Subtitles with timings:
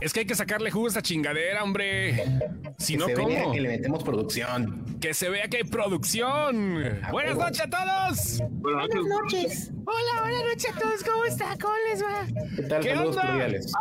[0.00, 2.22] Es que hay que sacarle jugo a esta chingadera, hombre.
[2.78, 3.52] Si Que no, se vea ¿cómo?
[3.54, 4.98] que le metemos producción.
[5.00, 6.84] Que se vea que hay producción.
[7.10, 8.42] Buenas noches a todos.
[8.50, 9.72] Buenas noches.
[9.86, 11.02] Hola, buenas noches a todos.
[11.02, 11.56] ¿Cómo está?
[11.60, 12.26] ¿Cómo les va?
[12.56, 12.82] ¿Qué tal?
[12.82, 13.22] ¿Qué onda?
[13.26, 13.72] cordiales.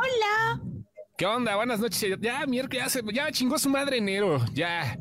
[1.18, 1.56] ¿Qué onda?
[1.58, 2.18] Buenas noches.
[2.22, 4.44] Ya, miércoles, ya, se- ya chingó su madre enero.
[4.54, 4.98] Ya.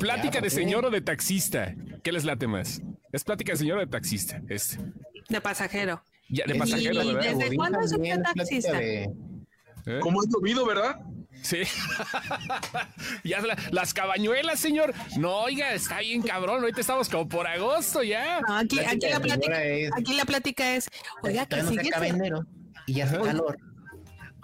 [0.00, 1.74] Plática Ya, de señor o de taxista.
[2.02, 2.82] ¿Qué les late más?
[3.12, 4.42] Es plática de señor o de taxista.
[4.48, 4.78] Este.
[5.28, 6.02] De pasajero.
[6.28, 7.34] Ya, de pasajero, y ¿verdad?
[7.36, 8.72] desde cuándo es usted taxista?
[8.78, 9.08] de-
[9.86, 10.00] ¿Eh?
[10.00, 10.96] Como es llovido, ¿verdad?
[11.42, 11.62] Sí.
[13.24, 14.94] ya la- las cabañuelas, señor.
[15.16, 16.60] No, oiga, está bien cabrón.
[16.60, 18.40] Ahorita estamos como por agosto ya.
[18.40, 20.88] No, aquí, Plática aquí, la plática, es- aquí la plática es,
[21.22, 22.44] oiga, que sigue enero
[22.86, 23.58] y ya hace calor.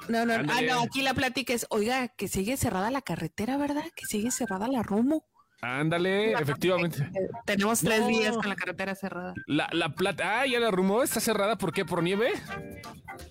[0.08, 3.84] No, no, ah, no, aquí la plática es, oiga, que sigue cerrada la carretera, ¿verdad?
[3.94, 5.24] Que sigue cerrada la rumbo.
[5.64, 7.02] Ándale, efectivamente.
[7.14, 8.08] Eh, Tenemos tres No.
[8.08, 9.32] días con la carretera cerrada.
[9.46, 10.40] La, la plata.
[10.40, 11.02] Ah, ya la rumó.
[11.04, 11.56] Está cerrada.
[11.56, 11.84] ¿Por qué?
[11.84, 12.32] ¿Por nieve?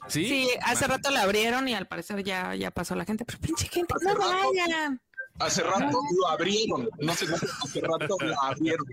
[0.07, 0.25] Sí.
[0.25, 3.67] Sí, hace rato la abrieron y al parecer ya, ya pasó la gente, pero pinche
[3.67, 5.01] gente, no vayan.
[5.39, 6.89] Hace rato lo abrieron.
[6.99, 8.85] No sé, no sé, hace rato lo abrieron.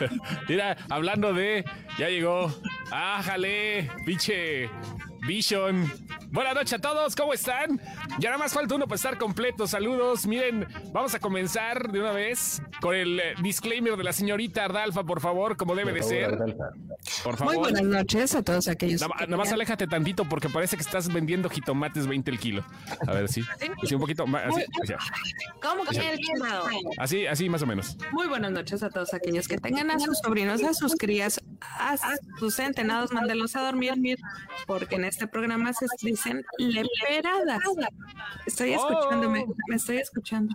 [0.48, 1.64] Mira, hablando de.
[1.98, 2.50] Ya llegó.
[2.90, 4.70] Ájale, pinche.
[5.26, 5.90] Vision.
[6.30, 7.80] Buenas noches a todos, ¿cómo están?
[8.18, 9.66] Ya nada más falta uno para estar completo.
[9.66, 10.26] Saludos.
[10.26, 15.04] Miren, vamos a comenzar de una vez con el eh, disclaimer de la señorita Ardalfa,
[15.04, 16.24] por favor, como debe de ser.
[16.34, 16.70] Ardalfa.
[17.24, 17.54] Por favor.
[17.54, 19.00] Muy buenas noches a todos aquellos.
[19.00, 22.64] Nada, que nada más aléjate tantito porque parece que estás vendiendo jitomates 20 el kilo.
[23.06, 23.42] A ver, sí.
[23.84, 24.44] Sí, un poquito más.
[24.46, 24.64] Así,
[25.62, 26.64] ¿Cómo que el quemado?
[26.98, 27.96] así, así más o menos.
[28.12, 31.96] Muy buenas noches a todos aquellos que tengan a sus sobrinos, a sus crías, a
[32.38, 34.18] sus centenados, mándelos a dormir,
[34.66, 37.60] porque en este programa se dicen leperadas.
[38.46, 38.88] Estoy Oh.
[38.88, 40.54] escuchándome, me estoy escuchando.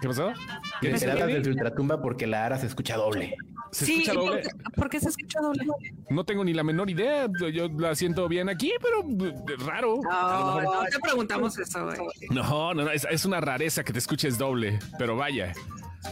[0.00, 0.32] ¿Qué pasó?
[0.80, 1.34] ¿Qué Gaby?
[1.34, 3.36] desde Ultratumba porque la Ara se escucha doble.
[3.70, 4.42] ¿Se sí, escucha doble?
[4.64, 5.64] ¿por, por qué se escucha doble?
[6.10, 7.28] No tengo ni la menor idea.
[7.52, 10.00] Yo la siento bien aquí, pero eh, raro.
[10.02, 11.96] No, no te preguntamos eso, güey.
[12.30, 15.52] No, no, no, es, es una rareza que te escuches doble, pero vaya.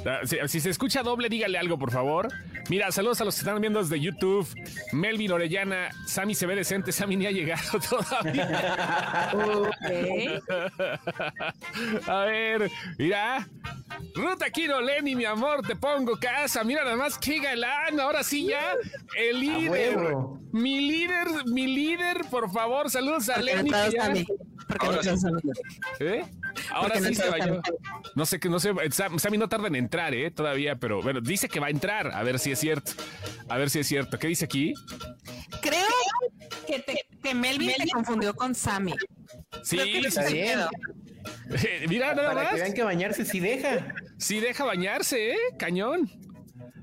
[0.06, 2.28] Ah, Si, si se escucha doble, dígale algo, por favor.
[2.70, 4.46] Mira, saludos a los que están viendo desde YouTube.
[4.92, 9.32] Melvin Orellana, Sammy se ve decente, Sammy ni ha llegado todavía.
[12.06, 13.48] A ver, mira.
[14.14, 16.62] Ruta Aquino, Lenny, mi amor, te pongo casa.
[16.62, 17.98] Mira nada más qué galán.
[17.98, 18.76] Ahora sí ya,
[19.18, 19.98] el líder.
[20.52, 23.72] Mi líder, mi líder, por favor, saludos a Lenny.
[25.98, 26.24] ¿Eh?
[26.70, 27.60] Ahora no sí se bañó.
[28.14, 28.70] No sé que no sé.
[28.90, 30.30] Sam- Sammy no tarda en entrar, ¿eh?
[30.30, 32.12] Todavía, pero bueno, dice que va a entrar.
[32.14, 32.92] A ver si es cierto.
[33.48, 34.18] A ver si es cierto.
[34.18, 34.74] ¿Qué dice aquí?
[35.60, 35.86] Creo
[36.66, 38.94] que, te- que Melvin te confundió con Sammy.
[39.62, 40.58] Sí, que Está bien.
[41.88, 42.54] mira nada Para que más.
[42.62, 43.94] vean que bañarse sí deja.
[44.18, 45.36] Sí deja bañarse, ¿eh?
[45.58, 46.10] Cañón.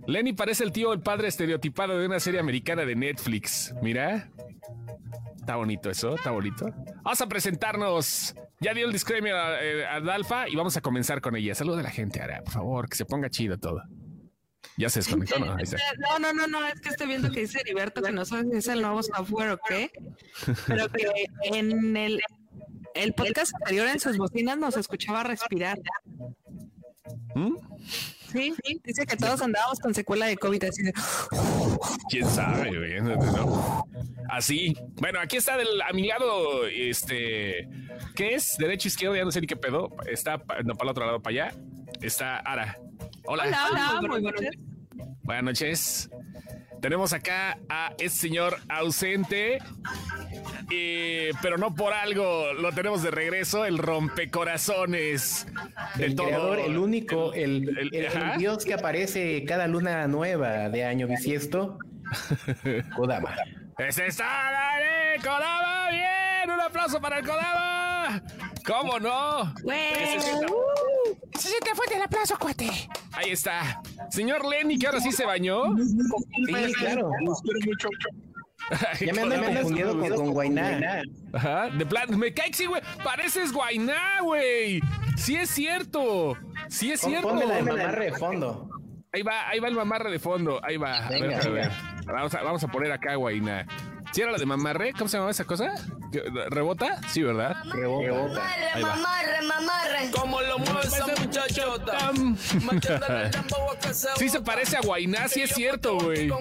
[0.08, 3.74] Lenny parece el tío, el padre estereotipado de una serie americana de Netflix.
[3.82, 4.30] Mira.
[5.38, 6.70] Está bonito eso, está bonito.
[7.04, 8.36] Vamos a presentarnos.
[8.60, 11.56] Ya dio el disclaimer a, eh, a Dalfa y vamos a comenzar con ella.
[11.56, 13.82] Saluda a la gente, Ara, por favor, que se ponga chido todo.
[14.78, 15.40] Ya se desconectó.
[15.40, 15.56] No,
[16.20, 18.68] no, no, no, es que estoy viendo que dice Heriberto que no sabes si es
[18.68, 19.92] el nuevo software o qué,
[20.68, 21.08] pero que
[21.46, 22.22] en el,
[22.94, 25.80] el podcast anterior en sus bocinas nos escuchaba respirar.
[27.36, 27.56] ¿Mm?
[28.32, 30.94] Sí, dice que todos andábamos con secuela de COVID, así de,
[32.10, 33.02] ¿Quién sabe, güey?
[33.02, 33.86] No.
[34.30, 34.76] Así.
[34.96, 37.68] Bueno, aquí está del, a mi lado, este,
[38.16, 38.58] ¿qué es?
[38.58, 39.90] Derecho, izquierdo, ya no sé ni qué pedo.
[40.06, 41.58] Está, no, para el otro lado, para allá.
[42.02, 42.78] Está Ara.
[43.26, 43.44] Hola.
[43.46, 44.52] hola, hola, muy buenas noches.
[45.24, 46.10] Buenas noches.
[46.82, 49.60] Tenemos acá a este señor ausente,
[50.72, 55.48] eh, pero no por algo lo tenemos de regreso, el rompecorazones
[56.00, 56.28] El todo.
[56.28, 58.38] creador, el único, el, el- el- el ajá.
[58.38, 61.78] dios que aparece cada luna nueva de año bisiesto.
[62.96, 63.36] Kodama.
[63.78, 65.90] ¡Ese está Dani Kodama!
[65.92, 66.52] ¡Bien!
[66.52, 68.24] ¡Un aplauso para el Kodama!
[68.66, 69.54] ¿Cómo no?
[71.36, 72.70] Se siente fuerte el aplauso, cuate.
[73.14, 73.82] Ahí está.
[74.10, 75.76] Señor Lenny, que ahora sí se bañó.
[75.78, 77.12] Sí, claro.
[77.24, 77.90] Los quiero mucho.
[79.00, 79.54] Ya me ando Kodama.
[79.62, 81.02] confundiendo con, con Guainá.
[81.34, 82.82] Ajá, de plan, me cae sí, güey.
[83.04, 84.82] Pareces Guainá, güey.
[85.16, 86.38] Sí es cierto.
[86.70, 87.30] Sí es cierto.
[87.30, 88.70] Ponme la mamarre de fondo.
[89.14, 90.60] Ahí va, ahí va el mamarre de fondo.
[90.64, 91.06] Ahí va.
[91.06, 91.72] A Venga, ver, a ver.
[92.06, 93.66] Vamos a, vamos a poner acá, Guainá.
[94.18, 94.94] ¿Sí era la de mamarre?
[94.94, 95.76] ¿Cómo se llamaba esa cosa?
[96.12, 97.00] ¿Qué- ¿Rebota?
[97.08, 97.56] Sí, ¿verdad?
[97.66, 98.10] Rebota.
[98.34, 98.96] Mamarre, Ahí va.
[98.96, 100.12] mamarre, mamarre.
[100.12, 102.12] Como lo mueve esa muchachota.
[104.18, 106.32] Sí se parece a Guainá, sí es cierto, güey.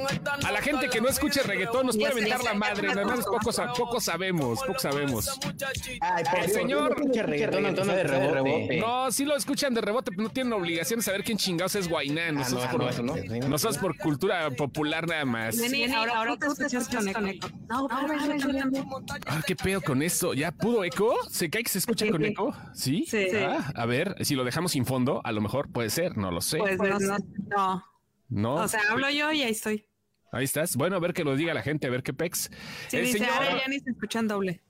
[0.44, 2.88] A la gente que no escuche reggaetón nos puede mentar la madre.
[2.88, 5.38] Nada más poco, poco sabemos, poco sabemos.
[6.00, 8.76] Ay, El señor- no escucha reggaetón, aunque sea de rebote.
[8.80, 11.88] No, sí lo escuchan de rebote, pero no tienen obligación de saber quién chingados es
[11.88, 12.28] Guainá.
[12.28, 15.56] Ah, no, Nosotros, por, nosotros por cultura popular nada más.
[15.94, 17.06] Ahora, ahora te escuchas con
[17.68, 17.88] No.
[17.90, 18.06] Ah,
[19.46, 20.34] ¿Qué ¿Qué pedo con esto?
[20.34, 21.16] ¿Ya pudo eco?
[21.30, 22.54] ¿Se cae que se escucha con eco?
[22.74, 23.04] ¿Sí?
[23.08, 23.26] Sí.
[23.36, 26.40] Ah, a ver, si lo dejamos sin fondo, a lo mejor puede ser, no lo
[26.40, 26.58] sé.
[26.58, 27.16] Pues no, no,
[27.48, 27.84] no.
[28.28, 28.54] no.
[28.56, 29.86] O sea, hablo yo y ahí estoy.
[30.32, 30.76] Ahí estás.
[30.76, 32.50] Bueno, a ver que lo diga la gente, a ver qué pex.
[32.88, 34.62] Sí, El dice, señor- ahora ya ni se escuchan doble.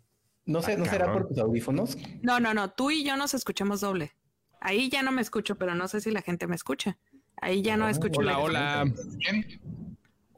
[0.44, 1.98] No sé, ¿no será por tus audífonos?
[2.22, 4.12] No, no, no, tú y yo nos escuchamos doble.
[4.60, 6.98] Ahí ya no me escucho, pero no sé si la gente me escucha.
[7.40, 8.20] Ahí ya no escucho.
[8.20, 8.84] Hola, la- hola.
[9.18, 9.60] Bien.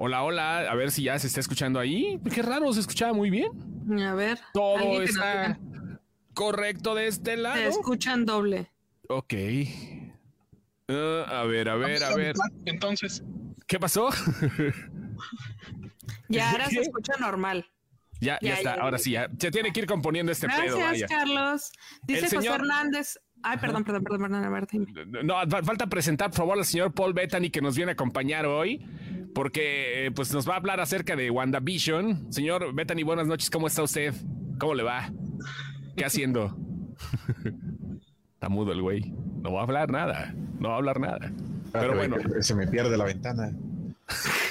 [0.00, 0.58] Hola, hola.
[0.70, 2.20] A ver si ya se está escuchando ahí.
[2.32, 3.50] Qué raro, se escuchaba muy bien.
[4.00, 4.38] A ver.
[4.54, 5.58] Todo está
[6.34, 7.60] correcto de este Se lado.
[7.62, 8.70] escuchan doble.
[9.08, 9.34] Ok.
[10.88, 12.36] Ah, a ver, a ver, a ver.
[12.64, 13.22] Entonces,
[13.66, 14.08] ¿Qué pasó?
[16.30, 17.66] Ya ahora se escucha normal.
[18.20, 18.76] ya, ya, Ya, está.
[18.76, 19.28] ya, Ahora sí, ya.
[19.38, 21.10] Se tiene que ir componiendo este pedo, Gracias.
[21.10, 21.72] Carlos.
[22.02, 23.18] Dice El José señor- Hernández.
[23.42, 24.68] Ay, perdón, perdón, perdón, perdón.
[24.70, 25.22] dime.
[25.24, 28.46] No, fa- falta presentar, por favor, al señor Paul Bettany que nos viene a acompañar
[28.46, 28.84] hoy,
[29.34, 32.32] porque eh, pues nos va a hablar acerca de WandaVision.
[32.32, 34.14] Señor Bettany, buenas noches, ¿cómo está usted?
[34.58, 35.10] ¿Cómo le va?
[35.96, 36.56] ¿Qué haciendo?
[38.34, 39.12] está mudo el güey.
[39.42, 40.34] No va a hablar nada.
[40.58, 41.32] No va a hablar nada.
[41.72, 43.52] Pero bueno, Se me pierde la ventana.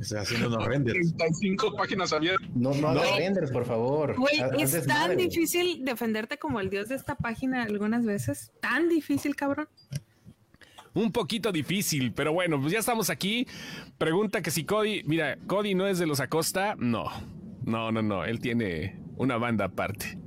[0.00, 1.14] Estoy haciendo unos renders.
[1.16, 2.48] 35 páginas abiertas.
[2.54, 3.16] No, no hagas No.
[3.18, 4.14] renders, por favor.
[4.16, 8.52] Güey, es tan difícil defenderte como el dios de esta página algunas veces.
[8.60, 9.68] Tan difícil, cabrón.
[10.94, 13.46] Un poquito difícil, pero bueno, pues ya estamos aquí.
[13.98, 16.76] Pregunta que si Cody, mira, Cody no es de los Acosta.
[16.78, 17.04] No,
[17.64, 18.24] no, no, no.
[18.24, 20.18] Él tiene una banda aparte.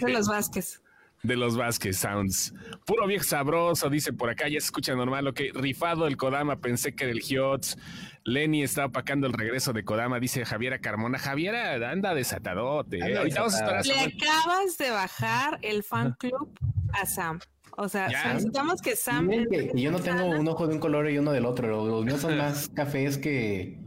[0.00, 0.82] De los Vázquez.
[1.22, 2.54] de los Vázquez Sounds.
[2.86, 5.26] Puro viejo sabroso, dice por acá, ya se escucha normal.
[5.26, 7.76] Ok, rifado el Kodama, pensé que era el Hiots.
[8.24, 11.18] Lenny está opacando el regreso de Kodama, dice Javiera Carmona.
[11.18, 12.98] Javiera anda desatadote.
[12.98, 13.02] ¿eh?
[13.04, 14.06] Anda Ahorita vamos a esperar a desatada.
[14.06, 16.58] Le acabas de bajar el fan club
[16.92, 17.40] a Sam.
[17.80, 18.34] O sea, Ya.
[18.34, 19.26] necesitamos que Sam.
[19.28, 21.68] Miren que, que yo no tengo un ojo de un color y uno del otro.
[21.68, 23.78] Los, los míos son más cafés que,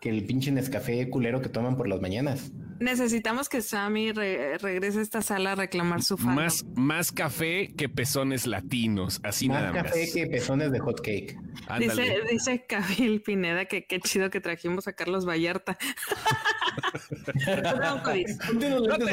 [0.00, 2.50] que el pinche Nescafé culero que toman por las mañanas.
[2.78, 6.34] Necesitamos que Sammy re- regrese a esta sala a reclamar su fan.
[6.34, 9.82] Más, más café que pezones latinos, así Más nada más.
[9.84, 11.38] café que pezones de hot cake.
[11.68, 12.02] Ándale.
[12.02, 15.78] Dice, dice Cabil Pineda que qué chido que trajimos a Carlos Vallarta.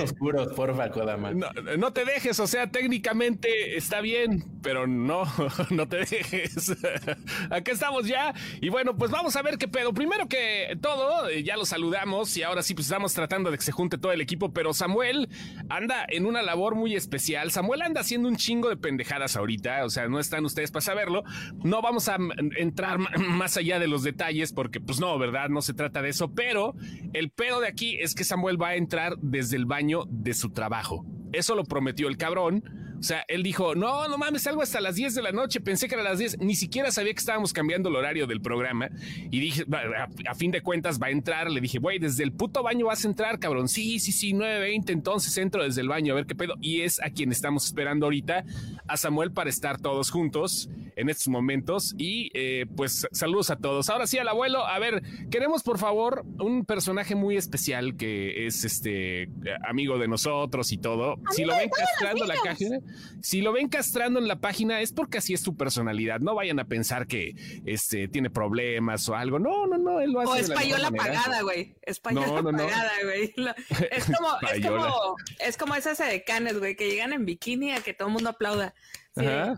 [0.04, 1.32] Oscuros, porfa, Kodama.
[1.34, 5.24] No, no te dejes, o sea, técnicamente está bien, pero no,
[5.70, 6.76] no te dejes.
[7.50, 8.34] Acá estamos ya.
[8.62, 9.94] Y bueno, pues vamos a ver qué pedo.
[9.94, 13.72] Primero que todo, ya lo saludamos y ahora sí, pues estamos tratando de que se
[13.72, 15.30] junte todo el equipo, pero Samuel
[15.70, 17.52] anda en una labor muy especial.
[17.52, 21.24] Samuel anda haciendo un chingo de pendejadas ahorita, o sea, no están ustedes para saberlo.
[21.64, 22.18] No vamos a
[22.58, 25.50] entrar más allá de los detalles porque, pues no, ¿verdad?
[25.50, 26.76] No se trata de eso, pero
[27.14, 30.52] el pedo de aquí es que Samuel va a entrar desde el baño de su
[30.52, 31.06] trabajo.
[31.32, 32.64] Eso lo prometió el cabrón.
[33.04, 35.60] O sea, él dijo, no, no mames, salgo hasta las 10 de la noche.
[35.60, 36.40] Pensé que era las 10.
[36.40, 38.88] Ni siquiera sabía que estábamos cambiando el horario del programa.
[39.30, 41.52] Y dije, "Va, a, a fin de cuentas va a entrar.
[41.52, 43.68] Le dije, güey, desde el puto baño vas a entrar, cabrón.
[43.68, 44.94] Sí, sí, sí, 9.20.
[44.94, 46.54] Entonces entro desde el baño a ver qué pedo.
[46.62, 48.46] Y es a quien estamos esperando ahorita,
[48.88, 51.96] a Samuel, para estar todos juntos en estos momentos.
[51.98, 53.90] Y eh, pues saludos a todos.
[53.90, 54.66] Ahora sí, al abuelo.
[54.66, 59.28] A ver, queremos por favor un personaje muy especial que es este
[59.68, 61.18] amigo de nosotros y todo.
[61.32, 62.80] Si lo ven castrando la página,
[63.22, 66.20] si lo ven castrando en la página es porque así es su personalidad.
[66.20, 67.36] No vayan a pensar que
[67.66, 69.40] este tiene problemas o algo.
[69.40, 70.00] No, no, no.
[70.00, 71.22] Él lo hace O de la manera.
[71.22, 71.76] pagada, güey.
[71.82, 72.58] Española No, no, no.
[72.58, 73.34] pagada, güey.
[73.92, 77.94] Es como, es como, es como esas edecanes, güey, que llegan en bikini a que
[77.94, 78.74] todo el mundo aplauda.
[79.16, 79.56] Sí, Ajá.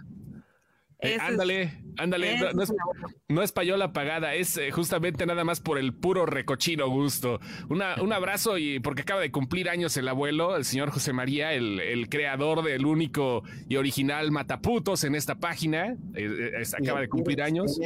[1.05, 2.37] Eh, ándale, ándale.
[2.37, 2.73] No, no es
[3.27, 7.39] no es payola pagada, es eh, justamente nada más por el puro recochino gusto.
[7.69, 11.53] Una, un abrazo y porque acaba de cumplir años el abuelo, el señor José María,
[11.53, 15.95] el, el creador del único y original Mataputos en esta página.
[16.15, 17.79] Eh, eh, acaba de cumplir años.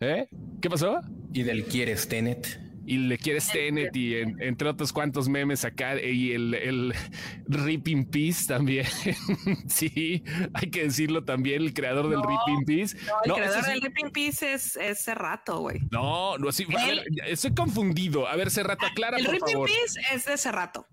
[0.00, 0.28] ¿Eh?
[0.60, 1.00] ¿Qué pasó?
[1.32, 2.67] Y del quieres Tenet.
[2.90, 6.94] Y le quieres Tenet y en- entre otros cuantos memes acá y el, el
[7.46, 8.86] Rip in Peace también.
[9.68, 12.96] sí, hay que decirlo también, el creador del No, Rip in Peace.
[12.96, 15.80] No, el No, creador sí- del Ripping Peace es, es Cerrato, güey.
[15.90, 18.26] No, no, sí, a ver, Él- estoy confundido.
[18.26, 19.68] A ver, Serrato, aclara, El por Ripping favor.
[19.68, 20.86] Peace es de Cerrato.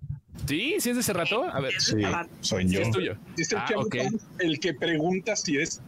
[0.47, 0.75] ¿Sí?
[0.79, 1.43] ¿Sí es de Serrato?
[1.45, 2.29] A ver, sí, Cerrato.
[2.41, 2.81] soy yo.
[2.81, 3.17] es tuyo.
[3.37, 4.09] Dice el Ah, que
[4.39, 5.81] el que pregunta si es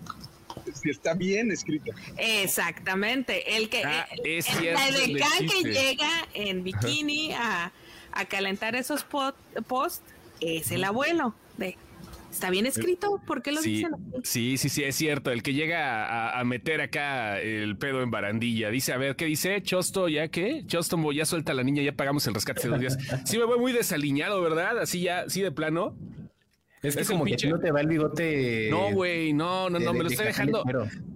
[0.81, 1.91] si está bien escrito.
[2.17, 3.57] Exactamente.
[3.57, 5.17] El que Ah, el- es el-
[5.49, 7.71] que llega en bikini a,
[8.11, 9.35] a calentar esos pot-
[9.67, 10.03] posts
[10.41, 11.35] es el abuelo.
[11.57, 11.77] De,
[12.31, 13.19] ¿Está bien escrito?
[13.25, 13.91] ¿Por qué lo Sí, dicen
[14.23, 15.31] sí, sí, sí, es cierto.
[15.31, 18.69] El que llega a, a meter acá el pedo en barandilla.
[18.69, 19.61] Dice, a ver, ¿qué dice?
[19.63, 20.63] Chosto, ¿ya qué?
[20.67, 22.97] Chosto, ya suelta a la niña, ya pagamos el rescate hace dos días.
[23.25, 24.77] Sí, me voy muy desaliñado, ¿verdad?
[24.79, 25.95] Así ya, sí de plano.
[26.87, 28.67] Es que Es como que pinche- ti no te va el bigote.
[28.71, 30.63] No, güey, no, no, de- no, me de- lo de estoy dejando.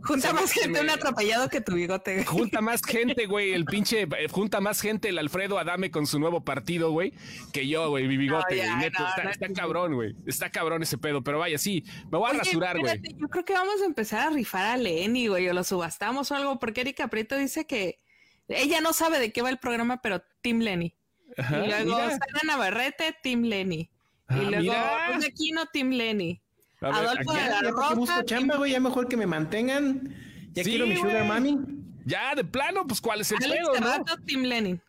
[0.03, 2.13] Junta más gente me- un atropellado que tu bigote.
[2.15, 2.25] güey.
[2.25, 6.19] Junta más gente, güey, el pinche, eh, junta más gente el Alfredo Adame con su
[6.19, 7.13] nuevo partido, güey,
[7.53, 9.53] que yo, güey, mi bigote, No, güey, ya, neto, no, está, no, está no.
[9.53, 12.99] cabrón, güey, está cabrón ese pedo, pero vaya, sí, me voy a Oye, rasurar, güey.
[13.17, 16.35] Yo creo que vamos a empezar a rifar a Lenny, güey, o lo subastamos o
[16.35, 17.99] algo, porque Erika Prieto dice que
[18.47, 20.95] ella no sabe de qué va el programa, pero Team Lenny.
[21.37, 21.97] Ajá, y luego.
[22.09, 23.90] Sara Navarrete, Team Lenny.
[24.31, 25.13] Ah, y luego mira.
[25.15, 26.41] Luis Aquino, Team Lenny.
[26.81, 28.71] A ver, Adolfo aquí- de la Ya, ¿para qué busco Roca, chamba, güey?
[28.71, 30.15] Ya mejor que me mantengan.
[30.53, 31.57] Ya Sí, quiero mi sugar mami.
[32.05, 33.87] Ya, de plano, pues, ¿cuál es el Alex pedo, no?
[33.87, 34.79] Cerrato, Team Lenny.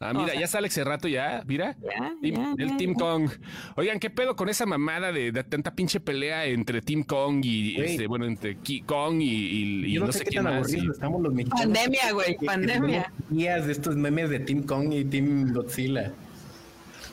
[0.00, 1.76] Ah, mira, O sea- ya está Alex Cerrato, ya, mira.
[1.80, 2.94] Ya, Team- ya, el ya, Team.
[2.94, 3.30] Kong.
[3.76, 7.80] Oigan, ¿qué pedo con esa mamada de, de tanta pinche pelea entre Team Kong y,
[7.80, 10.58] este, bueno, entre Ki- Kong y, y- y Yo no, no sé qué quién tan
[10.60, 10.72] más?
[10.74, 11.64] y- estamos los mexicanos.
[11.64, 13.12] Pandemia, güey, pandemia.
[13.30, 16.12] Días de estos memes de Team Kong y Team Godzilla.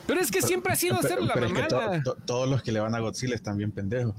[0.06, 2.02] Pero es que siempre ha sido hacer Pero, la pero es que to- mamada.
[2.02, 4.14] to- todos los que le van a Godzilla están bien pendejos.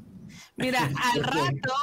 [0.58, 0.80] Mira,
[1.14, 1.74] al rato,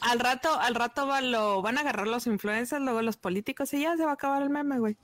[0.00, 3.82] al rato, al rato va- lo van a agarrar los influencers, luego los políticos y
[3.82, 4.96] ya se va a acabar el meme, güey.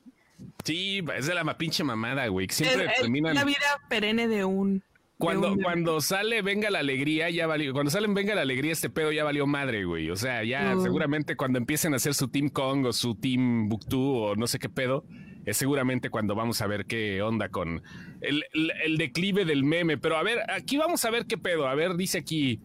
[0.64, 2.46] Sí, es de la pinche mamada, güey.
[2.50, 3.34] Es, es terminan.
[3.34, 3.56] la vida
[3.88, 4.78] perenne de un.
[4.78, 4.82] de
[5.18, 7.72] Cuando, un cuando sale Venga la Alegría, ya valió.
[7.72, 10.10] Cuando salen Venga la Alegría, este pedo ya valió madre, güey.
[10.10, 14.00] O sea, ya seguramente cuando empiecen a hacer su Team Kong o su Team Buktu
[14.16, 15.04] o no sé qué pedo,
[15.46, 17.82] es seguramente cuando vamos a ver qué onda con
[18.20, 19.98] el, el- el declive del meme.
[19.98, 21.66] Pero a ver, aquí vamos a ver qué pedo.
[21.68, 22.60] A ver, dice aquí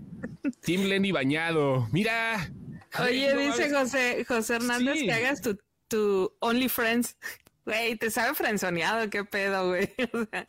[0.62, 1.88] Team Lenny Bañado.
[1.91, 2.51] Mira.
[3.00, 3.69] Oye, No dice.
[3.74, 5.05] José, José Hernández Sí.
[5.05, 5.57] que hagas tu,
[5.88, 7.17] tu OnlyFriends.
[7.65, 9.89] Güey, te sabe frenzoneado, qué pedo, güey.
[10.13, 10.48] O sea,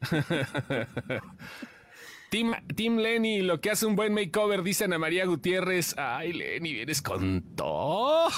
[2.36, 5.94] Team, Team Lenny, lo que hace un buen makeover, dice Ana María Gutiérrez.
[5.96, 8.28] Ay, Lenny, vienes con todo.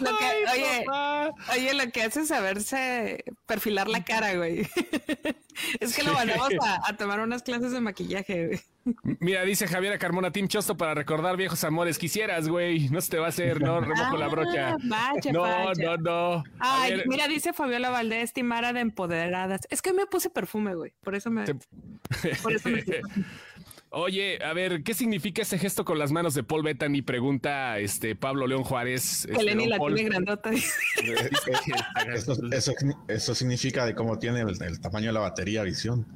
[0.00, 1.30] Lo que- Ay, oye, papá.
[1.54, 4.68] Oye, lo que hace es saberse perfilar la cara, güey.
[5.80, 8.60] es que lo mandamos a, a tomar unas clases de maquillaje, güey.
[9.20, 11.98] Mira, dice Javiera Carmona, Team Chosto para recordar viejos amores.
[11.98, 12.88] Quisieras, güey.
[12.88, 14.70] No se te va a hacer, no, remojo la brocha.
[14.72, 15.96] Ah, vaya, No, vaya.
[15.96, 15.96] no,
[16.38, 16.44] no.
[16.58, 19.60] Ay, ver, mira, dice Fabiola Valdés, Timara de empoderadas.
[19.70, 20.92] Es que me puse perfume, güey.
[21.02, 21.44] Por eso me.
[21.44, 21.54] Te-
[22.42, 22.82] Por eso me
[23.94, 27.02] Oye, a ver, ¿qué significa ese gesto con las manos de Paul Bettany?
[27.02, 29.26] Pregunta este Pablo León Juárez.
[29.26, 29.94] que este, la Paul.
[29.94, 30.50] tiene grandota.
[32.14, 32.72] Eso, eso,
[33.08, 36.06] eso significa de cómo tiene el, el tamaño de la batería visión.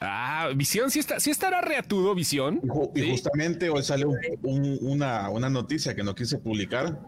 [0.00, 2.60] Ah, Visión, sí, está, sí estará reatudo, Visión.
[2.94, 3.10] Y, y Sí.
[3.10, 4.10] justamente hoy salió
[4.42, 6.98] un- una, una noticia que no quise publicar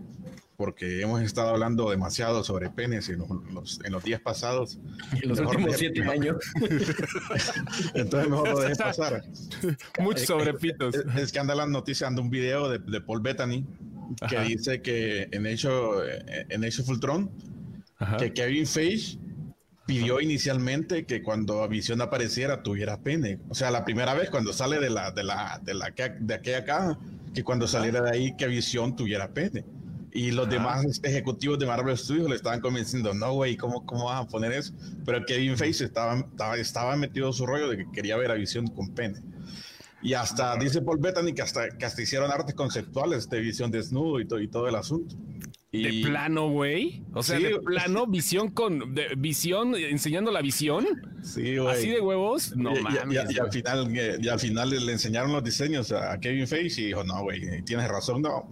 [0.57, 4.79] porque hemos estado hablando demasiado sobre penes en los, los- en los días pasados.
[5.21, 6.37] En los Mejor últimos siete años.
[7.95, 9.25] Entonces mejor lo dejé pasar.
[10.01, 10.95] Muchos sobrepitos.
[10.95, 13.65] Es, es que anda la noticia, anda un video de, de Paul Bettany
[14.29, 14.45] que Ajá.
[14.45, 17.31] dice que en hecho en Age of Ultron
[17.99, 18.17] Ajá.
[18.19, 19.19] que Kevin Feige
[20.01, 23.39] pidió inicialmente que cuando Visión apareciera tuviera pene.
[23.49, 26.65] O sea, la primera vez cuando sale de la de la de la de aquella
[26.65, 26.99] caja,
[27.35, 29.65] que cuando saliera de ahí que Visión tuviera pene.
[30.15, 34.23] Y los demás ejecutivos de Marvel Studios le estaban convenciendo, no, güey, ¿cómo, ¿cómo vas
[34.25, 34.75] a poner eso?
[35.07, 38.35] Pero Kevin Feige estaba, estaba, estaba metido en su rollo de que quería ver a
[38.35, 39.21] Visión con pene.
[40.03, 44.21] Y hasta, dice Paul Bettany, que hasta, que hasta hicieron artes conceptuales de Visión desnudo
[44.21, 45.15] y, to- y todo el asunto.
[45.75, 47.03] Y, De plano, güey.
[47.15, 47.45] O sea, Sí.
[47.45, 50.85] de plano, visión con de- visión, enseñando la visión.
[51.23, 51.75] Sí, güey.
[51.75, 52.55] Así de huevos.
[52.55, 53.19] No y, mames.
[53.31, 56.83] y- y al final, eh, y al final le, enseñaron los diseños a Kevin Feige
[56.83, 58.47] y dijo, no, güey, tienes razón, no,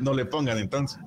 [0.00, 0.98] no, le pongan entonces.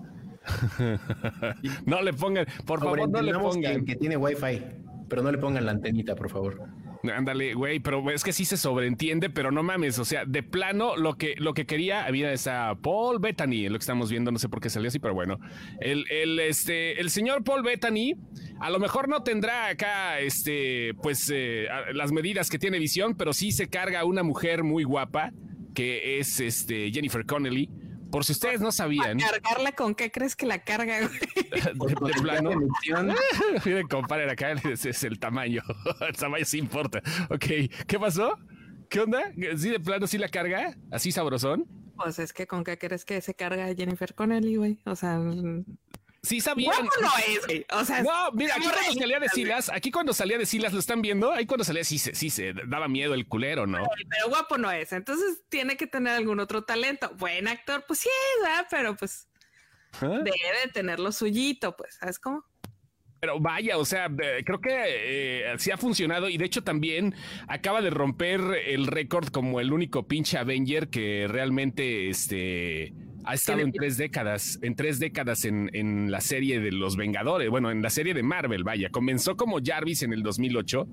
[1.87, 3.85] No le pongan, por favor, no le Sobreentendamos que, pongan.
[3.85, 4.61] que tiene wifi,
[5.09, 6.61] pero no le pongan la antenita, por favor.
[7.09, 10.95] Ándale, güey, pero es que sí se sobreentiende, pero no mames, o sea, de plano
[10.95, 14.49] lo que lo que quería había esa Paul Bettany, lo que estamos viendo, no sé
[14.49, 15.39] por qué salió así, pero bueno,
[15.79, 18.15] el, el este el señor Paul Bettany
[18.59, 23.33] a lo mejor no tendrá acá este pues eh, las medidas que tiene visión, pero
[23.33, 25.31] sí se carga una mujer muy guapa
[25.73, 27.69] que es este Jennifer Connelly.
[28.15, 31.19] Por si ustedes no sabían, Cargarla con qué crees que la carga, güey.
[31.51, 32.51] de, de plano.
[33.65, 35.61] Miren, comparen acá, ese es el tamaño.
[35.99, 37.01] El tamaño sí importa.
[37.29, 37.45] Ok,
[37.85, 38.39] ¿qué pasó?
[38.89, 39.21] ¿Qué onda?
[39.57, 40.77] ¿Sí de plano sí la carga?
[40.91, 41.65] ¿Así sabrosón?
[41.97, 44.79] Pues es que con qué crees que se carga Jennifer Connelly, güey.
[44.85, 45.19] O sea,
[46.25, 46.73] Sí sabían.
[46.73, 47.65] guapo no es, güey.
[47.71, 49.29] O sea, No, mira, aquí cuando salía de.
[49.29, 51.31] Silas, aquí cuando salía de Silas, ¿lo están viendo?
[51.31, 53.83] Ahí cuando salía, sí, se- sí, se daba miedo el culero, ¿no?
[54.09, 54.91] Pero guapo no es.
[54.91, 57.11] Entonces tiene que tener algún otro talento.
[57.17, 58.09] Buen actor, pues sí,
[58.41, 58.67] ¿verdad?
[58.69, 59.27] Pero pues
[60.01, 60.07] ¿Ah?
[60.07, 62.43] debe de tener lo suyito, pues, ¿sabes cómo?
[63.21, 67.15] Pero vaya, o sea, eh, creo que eh, sí ha funcionado y de hecho también
[67.47, 72.93] acaba de romper el récord como el único pinche Avenger que realmente este,
[73.25, 77.49] ha estado en tres décadas, en tres décadas en, en la serie de los Vengadores,
[77.49, 80.87] bueno, en la serie de Marvel, vaya, comenzó como Jarvis en el 2008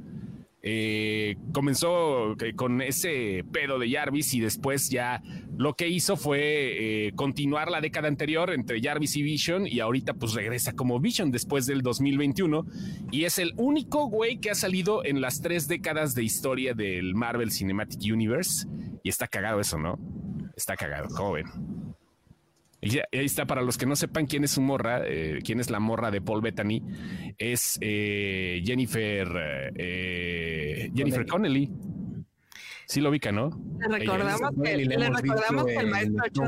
[0.64, 5.20] eh, comenzó eh, con ese pedo de Jarvis y después ya
[5.56, 10.14] lo que hizo fue eh, continuar la década anterior entre Jarvis y Vision y ahorita
[10.14, 12.64] pues regresa como Vision después del 2021
[13.10, 17.16] y es el único güey que ha salido en las tres décadas de historia del
[17.16, 18.68] Marvel Cinematic Universe
[19.02, 19.98] y está cagado eso, ¿no?
[20.54, 21.46] Está cagado, ¿cómo ven?
[22.84, 25.70] Y ahí está, para los que no sepan quién es su morra, eh, quién es
[25.70, 26.82] la morra de Paul Bettany,
[27.38, 31.70] es eh, Jennifer, eh, Jennifer Connelly.
[32.86, 33.50] Sí lo ubica, ¿no?
[33.78, 36.44] Le recordamos que, le recordamos que el maestro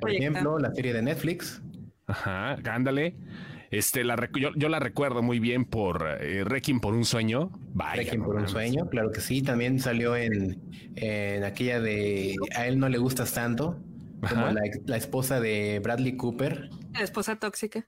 [0.00, 1.62] por ejemplo, la serie de Netflix.
[2.06, 3.14] Ajá, ándale.
[3.70, 7.50] Este, la yo, yo la recuerdo muy bien por eh, Requiem por un sueño.
[7.74, 8.02] Vaya.
[8.02, 9.42] Requiem por un sueño, claro que sí.
[9.42, 10.60] También salió en,
[10.94, 13.78] en aquella de A él no le gustas tanto,
[14.20, 16.70] como la, la esposa de Bradley Cooper.
[16.92, 17.86] La esposa tóxica.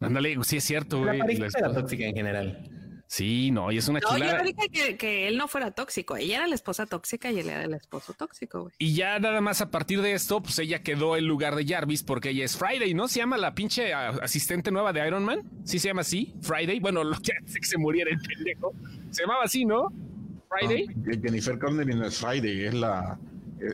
[0.00, 1.18] Ándale, sí es cierto, La güey.
[1.20, 2.70] pareja La de la esposa- tóxica en general.
[3.10, 4.38] Sí, no, y es una No, yo chulada.
[4.38, 6.16] no dije que, que él no fuera tóxico.
[6.18, 8.74] Ella era la esposa tóxica y él era el esposo tóxico, güey.
[8.78, 12.02] Y ya nada más a partir de esto, pues ella quedó en lugar de Jarvis
[12.02, 13.08] porque ella es Friday, ¿no?
[13.08, 15.40] Se llama la pinche ah, asistente nueva de Iron Man.
[15.64, 16.80] Sí se llama así, Friday.
[16.80, 18.74] Bueno, lo que hace que se muriera el pendejo.
[19.10, 19.90] Se llamaba así, ¿no?
[20.50, 20.86] Friday.
[20.94, 23.18] No, Jennifer Connelly no es Friday, es la,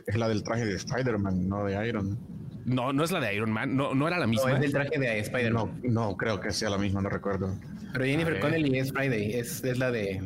[0.07, 2.17] es la del traje de Spider-Man, no de Iron.
[2.65, 3.75] No, no es la de Iron Man.
[3.75, 4.53] No, no era la No, misma.
[4.53, 5.81] es del traje de Spider-Man.
[5.83, 7.55] No, no creo que sea la misma, no recuerdo.
[7.93, 8.39] Pero Jennifer.
[8.39, 10.21] Connelly es Friday, es, es la de.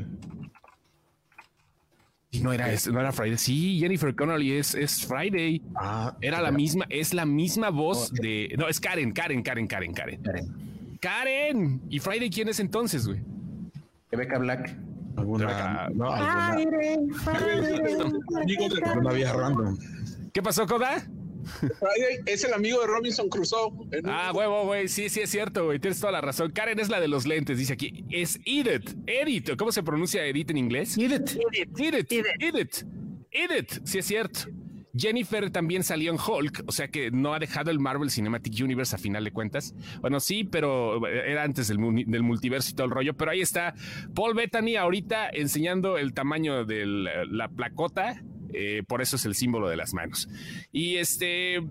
[2.41, 3.37] no era, es- no era Friday.
[3.37, 5.61] Sí, Jennifer Connelly es, es Friday.
[5.75, 8.53] Ah, Era la misma, es la misma voz de.
[8.57, 10.21] No, es Karen, Karen, Karen, Karen, Karen.
[10.21, 10.97] Karen.
[11.01, 11.81] Karen.
[11.89, 13.19] ¿Y Friday quién es entonces, güey?
[14.11, 14.75] Rebecca Black.
[15.19, 16.53] Alguna, no, alguna,
[18.41, 19.77] Amigo de alguna vieja random.
[20.33, 21.07] ¿Qué pasó, Koda?
[21.57, 23.71] Friday es el amigo de Robinson Crusoe.
[24.05, 24.87] Ah, huevo, güey.
[24.87, 25.79] Sí, sí, es cierto, güey.
[25.79, 26.51] Tienes toda la razón.
[26.51, 28.05] Karen es la de los lentes, dice aquí.
[28.09, 28.95] Es Edith.
[29.07, 29.55] Edith.
[29.57, 30.97] ¿Cómo se pronuncia Edith en inglés?
[30.97, 31.37] Edith.
[31.51, 31.79] Edith.
[31.79, 32.11] Edith.
[32.39, 32.83] Edith.
[33.31, 33.81] Edith.
[33.83, 34.41] Sí, es cierto.
[34.95, 38.95] Jennifer también salió en Hulk, o sea que no ha dejado el Marvel Cinematic Universe
[38.95, 39.73] a final de cuentas.
[40.01, 43.13] Bueno, sí, pero era antes del, multiverso y todo el rollo.
[43.15, 43.73] Pero ahí está
[44.15, 48.21] Paul Bettany ahorita enseñando el tamaño de la placota.
[48.53, 50.27] eh, por eso es el símbolo de las manos.
[50.71, 51.61] Y este, eh,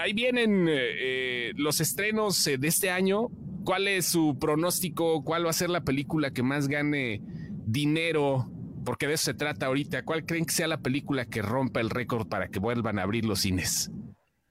[0.00, 3.28] ahí vienen eh, eh, los estrenos eh, de este año.
[3.64, 5.22] ¿Cuál es su pronóstico?
[5.22, 7.20] ¿Cuál va a ser la película que más gane
[7.66, 8.50] dinero?
[8.88, 10.02] Porque de eso se trata ahorita.
[10.02, 13.26] ¿Cuál creen que sea la película que rompa el récord para que vuelvan a abrir
[13.26, 13.90] los cines?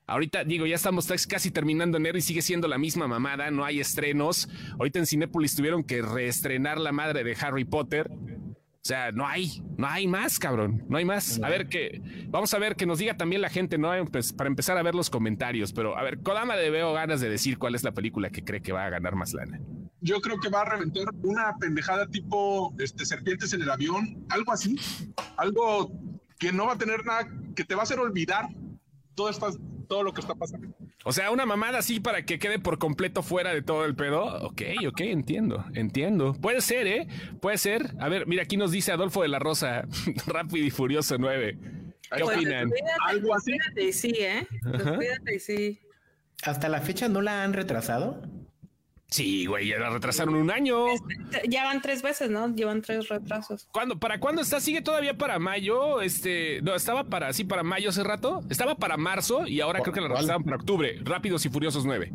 [0.05, 3.79] Ahorita digo, ya estamos casi terminando enero y sigue siendo la misma mamada, no hay
[3.79, 4.47] estrenos.
[4.73, 8.11] Ahorita en Cinépolis tuvieron que reestrenar la madre de Harry Potter.
[8.87, 11.41] O sea, no hay, no hay más, cabrón, no hay más.
[11.43, 13.91] A ver que, vamos a ver que nos diga también la gente, ¿no?
[14.05, 17.27] Pues, para empezar a ver los comentarios, pero a ver, Kodama le veo ganas de
[17.27, 19.59] decir cuál es la película que cree que va a ganar más lana.
[19.99, 24.53] Yo creo que va a reventar una pendejada tipo este, serpientes en el avión, algo
[24.53, 24.77] así.
[25.35, 25.91] Algo
[26.39, 28.47] que no va a tener nada, que te va a hacer olvidar
[29.15, 29.47] todo, esta,
[29.87, 30.67] todo lo que está pasando.
[31.03, 34.23] O sea, una mamada así para que quede por completo fuera de todo el pedo.
[34.45, 36.33] Ok, ok, entiendo, entiendo.
[36.33, 37.07] Puede ser, ¿eh?
[37.41, 37.93] Puede ser.
[37.99, 39.85] A ver, mira, aquí nos dice Adolfo de la Rosa,
[40.27, 41.57] Rápido y Furioso 9.
[42.09, 42.69] ¿Qué Pues, opinan?
[43.05, 43.51] Algo así.
[43.51, 44.47] descuídate y sí, ¿eh?
[44.61, 45.79] Descuídate y sí.
[46.43, 48.21] Hasta la fecha no la han retrasado.
[49.09, 50.85] Sí, güey, ya la retrasaron un año.
[51.47, 52.53] Ya van tres veces, ¿no?
[52.53, 53.67] Llevan tres retrasos.
[53.71, 53.97] ¿Cuándo?
[53.97, 54.59] ¿Para cuándo está?
[54.59, 56.01] ¿Sigue todavía para mayo?
[56.01, 58.41] Este, no, estaba para, sí, para mayo hace rato.
[58.49, 60.99] Estaba para marzo y ahora creo que la retrasaron para octubre.
[61.03, 62.11] Rápidos y Furiosos 9.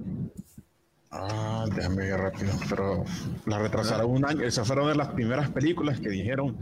[1.14, 3.04] Ah, déjame ver rápido, pero
[3.46, 4.42] la retrasaron un año.
[4.42, 6.56] Esas fueron de las primeras películas que dijeron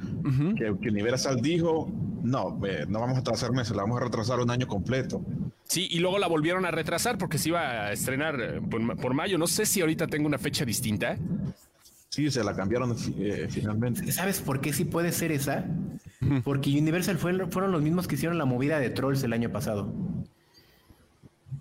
[0.56, 1.88] que, que Universal dijo,
[2.22, 5.22] no, eh, no vamos a atrasar meses, la vamos a retrasar un año completo.
[5.70, 8.96] Sí, y luego la volvieron a retrasar porque se iba a estrenar eh, por, ma-
[8.96, 9.38] por mayo.
[9.38, 11.16] No sé si ahorita tengo una fecha distinta.
[12.08, 14.10] Sí, se la cambiaron eh, finalmente.
[14.10, 15.64] ¿Sabes por qué sí puede ser esa?
[16.42, 19.92] Porque Universal fue- fueron los mismos que hicieron la movida de Trolls el año pasado.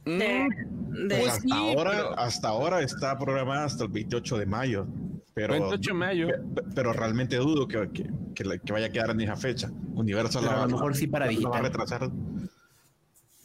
[0.05, 4.37] De, Mm, de- Pues hasta sí, ahora, pero- hasta ahora está programada hasta el 28
[4.39, 4.87] de mayo.
[5.35, 6.27] Pero, 28 de mayo.
[6.55, 9.69] pe- pero realmente dudo que, que, que la- que vaya a quedar en esa fecha.
[9.93, 12.11] Universal Pero la a lo mejor sí para la- la va a digital.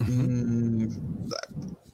[0.06, 0.88] Mm,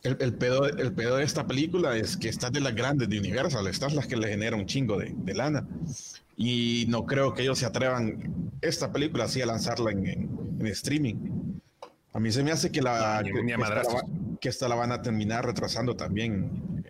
[0.02, 3.18] el, el pedo, el pedo de esta película es que estas de las grandes de
[3.18, 5.66] Universal, estas las que le generan un chingo de, de lana.
[6.36, 10.66] Y no creo que ellos se atrevan esta película así a lanzarla en, en- en
[10.68, 11.14] streaming.
[12.12, 13.94] A mí se me hace que, la, que, esta la madrazos.
[13.94, 16.84] va- que esta la van a terminar retrasando también.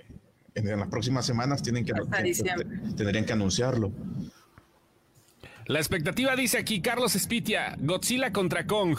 [0.54, 1.92] En, en las próximas semanas tienen que,
[2.96, 3.92] tendrían que anunciarlo.
[5.66, 8.96] La expectativa dice aquí Carlos Espitia, Godzilla contra Kong.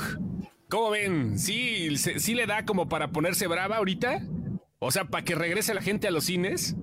[0.71, 1.37] ¿Cómo ven?
[1.37, 4.21] ¿Sí, se- sí le da como para ponerse brava ahorita?
[4.79, 6.75] O sea, para que regrese la gente a los cines.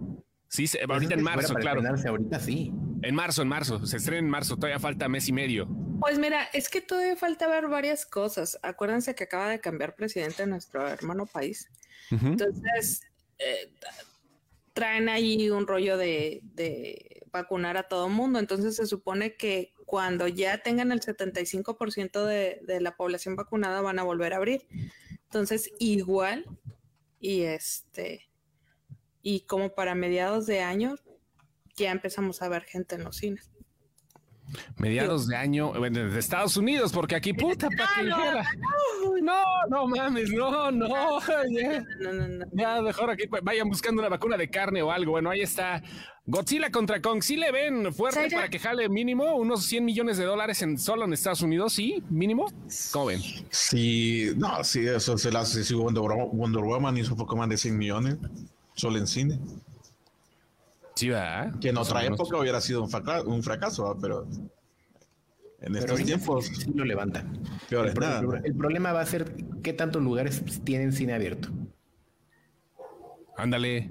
[0.49, 1.83] Sí, se- ahorita en Pues es que marzo, para claro.
[2.11, 2.73] ahorita sí.
[3.03, 3.85] En marzo, en marzo.
[3.87, 4.57] Se estrena en marzo.
[4.57, 5.67] Todavía falta mes y medio.
[6.01, 8.59] Pues mira, es que todavía falta ver varias cosas.
[8.63, 11.69] Acuérdense que acaba de cambiar presidente nuestro hermano país.
[12.11, 13.03] Entonces,
[13.39, 13.71] eh,
[14.79, 16.43] traen ahí un rollo de,
[17.33, 18.39] vacunar a todo mundo.
[18.39, 23.99] Entonces, se supone que cuando ya tengan el 75% de, de la población vacunada, van
[23.99, 24.67] a volver a abrir.
[25.25, 26.47] Entonces, igual,
[27.19, 28.31] y este,
[29.21, 30.95] y como para mediados de año,
[31.77, 33.51] ya empezamos a ver gente en los cines.
[34.79, 38.51] Mediados de año bueno, de Estados Unidos, porque aquí puta pa' que dijera.
[39.23, 40.87] No, no mames, no, no.
[41.51, 42.45] Ya, No, no, no.
[42.53, 45.13] ya, mejor aquí vayan buscando una vacuna de carne o algo.
[45.13, 45.83] Bueno, ahí está.
[46.27, 47.23] Godzilla contra Kong.
[47.23, 48.37] Sí le ven fuerte Zaira.
[48.37, 52.03] para que jale mínimo unos 100 millones de dólares en solo en Estados Unidos, sí,
[52.11, 52.47] mínimo.
[52.93, 53.21] ¿Cómo ven?
[53.51, 55.65] Sí, no, sí, eso se le hace.
[55.65, 58.17] Sí, Wonder, Wo- Wonder Woman hizo poco más de 100 millones
[58.75, 59.39] solo en cine.
[60.99, 61.53] Sí, va.
[61.61, 63.97] Que en otra época hubiera sido un, fraca- un fracaso, ¿va?
[64.01, 64.27] pero
[65.61, 67.41] en Pero estos tiempos, sí lo levantan.
[67.69, 68.23] peor El, es pro- nada.
[68.23, 68.35] ¿no?
[68.35, 69.33] el problema va a ser
[69.63, 71.51] qué tantos lugares tienen cine abierto.
[73.37, 73.89] Ándale.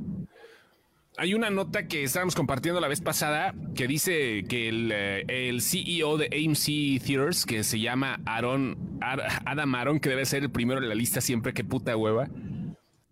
[1.19, 5.61] Hay una nota que estábamos compartiendo la vez pasada que dice que el, eh, el
[5.61, 10.51] CEO de AMC Theaters, que se llama Aaron, Ar- Adam Aaron, que debe ser el
[10.51, 12.27] primero en la lista siempre, que puta hueva.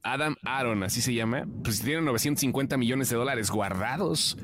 [0.06, 4.38] Adam Aaron, así se llama, pues tiene 950 millones de dólares guardados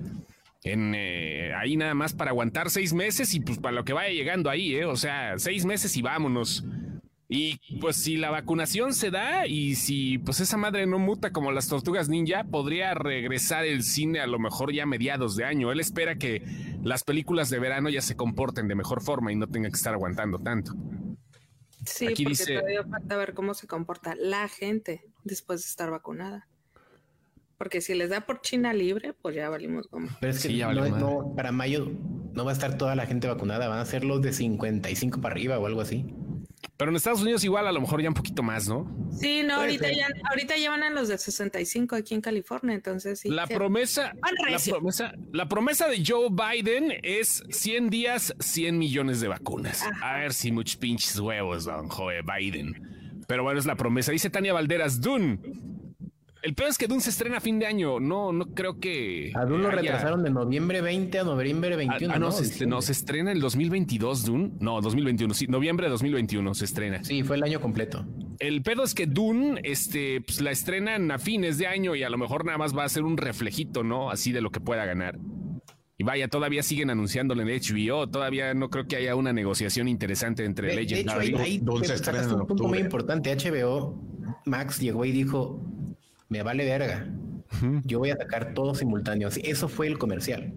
[0.64, 4.10] en eh, ahí nada más para aguantar seis meses y pues para lo que vaya
[4.14, 4.86] llegando ahí, ¿eh?
[4.86, 6.64] O sea, seis meses y vámonos.
[7.34, 11.52] Y pues si la vacunación se da y si pues esa madre no muta como
[11.54, 15.72] las tortugas ninja, podría regresar el cine a lo mejor ya a mediados de año.
[15.72, 16.44] Él espera que
[16.84, 19.94] las películas de verano ya se comporten de mejor forma y no tengan que estar
[19.94, 20.74] aguantando tanto.
[21.86, 25.90] Sí, Aquí porque dice- todavía falta ver cómo se comporta la gente después de estar
[25.92, 26.48] vacunada.
[27.58, 30.10] Porque si les da por China libre, pues ya valimos como.
[30.20, 31.92] Pero es que Sí, ya no, no, para mayo
[32.34, 35.34] no va a estar toda la gente vacunada, van a ser los de 55 para
[35.34, 36.12] arriba o algo así.
[36.76, 38.92] Pero en Estados Unidos igual a lo mejor ya un poquito más, ¿no?
[39.16, 43.20] Sí, no, ahorita ya, ahorita ya van a los de 65 aquí en California, entonces
[43.20, 43.30] sí.
[43.30, 43.54] La sí.
[43.54, 44.14] promesa,
[44.50, 49.84] la promesa, la promesa de Joe Biden es 100 días, 100 millones de vacunas.
[50.02, 53.01] A ver si muchos pinches huevos, don Joe Biden.
[53.32, 54.12] Pero bueno, es la promesa.
[54.12, 55.40] Dice Tania Valderas, Dune.
[56.44, 58.02] El peor es que Dune se estrena a fin de año.
[58.02, 59.32] No, no creo que.
[59.36, 62.14] A Dune lo haya- retrasaron de noviembre 20 a noviembre Ah, 21.
[62.14, 62.68] ah, no, se, Diciembre.
[62.76, 64.52] no, se estrena el 2022, Dune.
[64.60, 67.02] No, 2021, sí, noviembre de 2021 se estrena.
[67.06, 68.06] Sí, fue el año completo.
[68.40, 72.10] El pedo es que Dune, este, pues la estrenan a fines de año y a
[72.10, 74.10] lo mejor nada más va a ser un reflejito, ¿no?
[74.12, 75.18] Así de lo que pueda ganar.
[76.02, 78.10] Y vaya, todavía siguen anunciándolo en HBO.
[78.10, 81.02] Todavía no creo que haya una negociación interesante entre De, de Legend.
[81.02, 83.32] hecho, ahí, en un punto muy importante.
[83.36, 84.02] HBO,
[84.46, 85.62] Max llegó y dijo,
[86.28, 87.08] me vale verga.
[87.86, 89.30] Yo voy a sacar todo simultáneo.
[89.44, 90.52] Eso fue el comercial.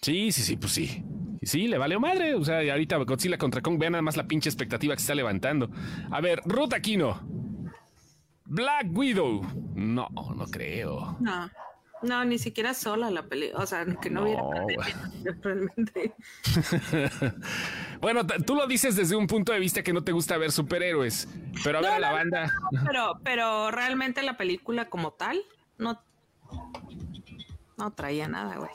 [0.00, 1.04] Sí, sí, sí, pues sí.
[1.40, 2.34] Y Sí, le valió madre.
[2.34, 5.04] O sea, y ahorita Godzilla contra Kong, vean nada más la pinche expectativa que se
[5.04, 5.70] está levantando.
[6.10, 7.20] A ver, Ruth Aquino.
[8.46, 9.40] Black Widow.
[9.76, 11.16] No, no creo.
[11.20, 11.48] No,
[12.02, 13.62] no, ni siquiera sola la película.
[13.62, 15.10] O sea, que no, No, hubiera pandemia,
[15.42, 16.14] realmente.
[18.00, 21.28] Bueno, tú lo dices desde un punto de vista que no te gusta ver superhéroes.
[21.62, 22.52] Pero a ver No, a la no, banda.
[22.84, 25.40] Pero, pero realmente la película como tal
[25.78, 26.00] no,
[27.78, 28.70] no traía nada, güey.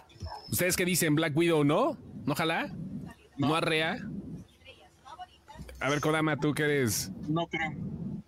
[0.50, 1.16] ¿Ustedes qué dicen?
[1.16, 1.98] ¿Black Widow no?
[2.26, 2.70] ¿No ojalá?
[3.38, 3.98] ¿No, arrea?
[5.80, 7.12] A ver, Kodama, tú que eres.
[7.28, 7.72] No creo.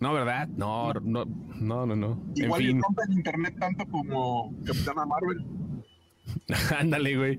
[0.00, 0.48] No, ¿verdad?
[0.48, 2.22] No, no, no, no, no.
[2.36, 5.44] En Igual y fin, internet tanto como Capitana Marvel.
[6.78, 7.38] ándale, güey.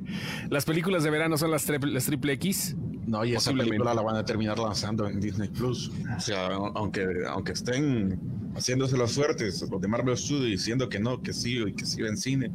[0.50, 2.76] Las películas de verano son las, las triple X.
[3.08, 5.92] No, y esa película la van a terminar lanzando en Disney Plus.
[6.16, 8.20] O sea, aunque, aunque estén
[8.56, 12.02] haciéndose los fuertes, los de Marvel Studios diciendo que no, que sí y que sí
[12.02, 12.52] en cine,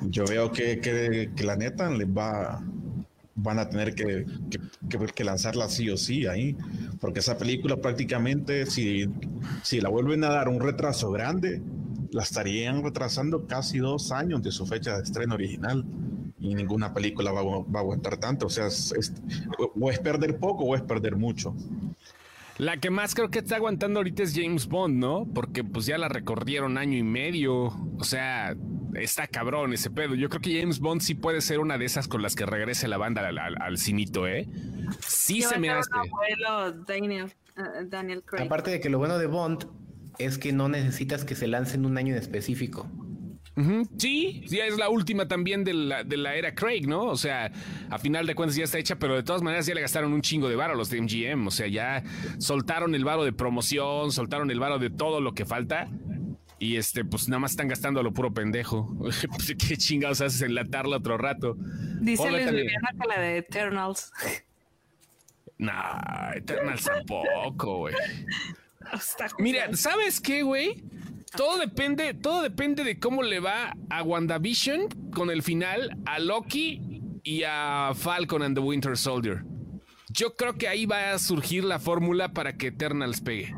[0.00, 2.62] yo veo que, que, que la neta les va
[3.36, 6.56] van a tener que, que, que- lanzarla sí o sí ahí,
[7.00, 9.06] porque esa película prácticamente, si,
[9.62, 11.60] si la vuelven a dar un retraso grande,
[12.12, 15.84] la estarían retrasando casi dos años de su fecha de estreno original
[16.40, 18.46] y ninguna película va, va a aguantar tanto.
[18.46, 19.12] O sea, es- es-
[19.58, 21.54] o es perder poco o es perder mucho.
[22.58, 25.26] La que más creo que está aguantando ahorita es James Bond, ¿no?
[25.34, 27.64] Porque pues ya la recorrieron año y medio.
[27.98, 28.56] O sea,
[28.94, 30.14] está cabrón ese pedo.
[30.14, 32.88] Yo creo que James Bond sí puede ser una de esas con las que regrese
[32.88, 34.46] la banda al, al- al cinito, ¿eh?
[35.00, 35.90] Sí se me hace.
[35.92, 38.44] abuelo Daniel, eh, Daniel Craig.
[38.46, 39.66] Aparte de que lo bueno de Bond
[40.18, 42.90] es que no necesitas que se lance en un año en específico.
[43.58, 47.04] Ujú, Sí, ya es la última también de la, de la era Craig, ¿no?
[47.04, 47.50] O sea,
[47.88, 50.20] a final de cuentas ya está hecha, pero de todas maneras ya le gastaron un
[50.20, 51.46] chingo de varo a los de MGM.
[51.46, 52.02] O sea, ya
[52.38, 55.88] soltaron el varo de promoción, soltaron el varo de todo lo que falta.
[56.58, 58.96] Y este, pues nada más están gastando a lo puro pendejo.
[59.28, 61.56] Pues, ¿Qué chingados haces enlatarla otro rato?
[62.00, 62.62] Dice Hola, Luis Tania.
[62.62, 64.12] Viviana que la de Eternals.
[65.58, 67.94] Nah, Eternals tampoco, güey.
[69.38, 70.84] Mira, ¿sabes qué, güey?
[71.36, 77.02] Todo depende, todo depende de cómo le va a WandaVision con el final, a Loki
[77.22, 79.44] y a Falcon and the Winter Soldier.
[80.08, 83.54] Yo creo que ahí va a surgir la fórmula para que Eternals pegue.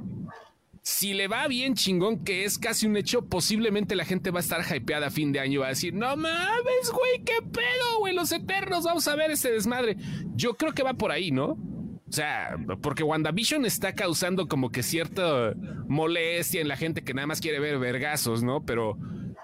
[0.91, 4.41] Si le va bien chingón, que es casi un hecho, posiblemente la gente va a
[4.41, 5.61] estar hypeada a fin de año.
[5.61, 9.53] Va a decir, no mames, güey, qué pedo, güey, los Eternos, vamos a ver este
[9.53, 9.99] desmadre.
[10.35, 11.49] Yo creo que va por ahí, ¿no?
[11.49, 11.59] O
[12.09, 15.53] sea, porque WandaVision está causando como que cierta
[15.89, 18.65] molestia en la gente que nada más quiere ver vergazos, ¿no?
[18.65, 18.97] Pero,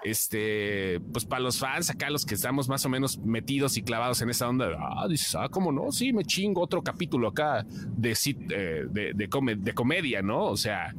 [0.02, 4.22] este, pues para los fans, acá los que estamos más o menos metidos y clavados
[4.22, 5.92] en esa onda, ah, dices, ah, ¿cómo no?
[5.92, 8.16] Sí, me chingo otro capítulo acá de,
[8.50, 10.46] eh, de comedia, ¿no?
[10.46, 10.94] O sea,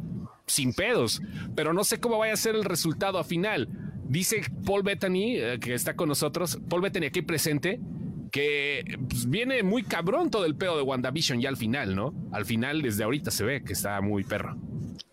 [0.47, 1.21] sin pedos,
[1.55, 3.69] pero no sé cómo vaya a ser el resultado a final.
[4.08, 7.79] Dice Paul Bettany, eh, que está con nosotros, Paul Bettany aquí presente,
[8.31, 12.13] que pues, viene muy cabrón todo el pedo de WandaVision ya al final, ¿no?
[12.31, 14.58] Al final, desde ahorita se ve que está muy perro.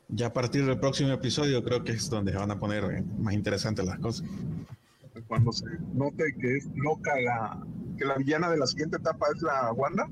[0.09, 3.33] Ya a partir del próximo episodio creo que es donde van a poner eh, más
[3.33, 4.29] interesantes las cosas.
[5.27, 5.65] Cuando se
[5.95, 7.59] note que es loca la,
[7.97, 10.07] que la villana de la siguiente etapa es la Wanda.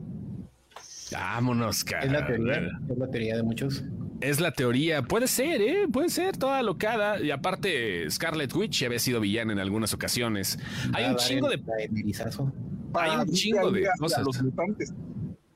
[1.12, 2.06] Vámonos, Es cara.
[2.06, 3.84] la teoría, es la teoría de muchos.
[4.20, 5.02] Es la teoría.
[5.02, 5.88] Puede ser, ¿eh?
[5.90, 7.20] Puede ser toda locada.
[7.20, 10.58] Y aparte, Scarlet Witch ya había sido villana en algunas ocasiones.
[10.92, 11.54] Hay un dar chingo de...
[11.56, 14.24] Hay un darle chingo de cosas.
[14.24, 14.92] los mutantes.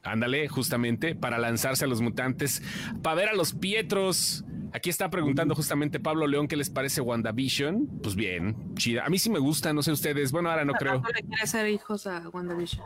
[0.03, 2.63] Ándale, justamente, para lanzarse a los mutantes,
[3.03, 4.45] para ver a los Pietros.
[4.73, 8.01] Aquí está preguntando justamente Pablo León qué les parece WandaVision.
[8.03, 9.05] Pues bien, chida.
[9.07, 10.31] A mí sí me gusta, no sé ustedes.
[10.31, 11.01] Bueno, ahora no creo.
[11.01, 12.85] No le quiere hacer hijos a WandaVision.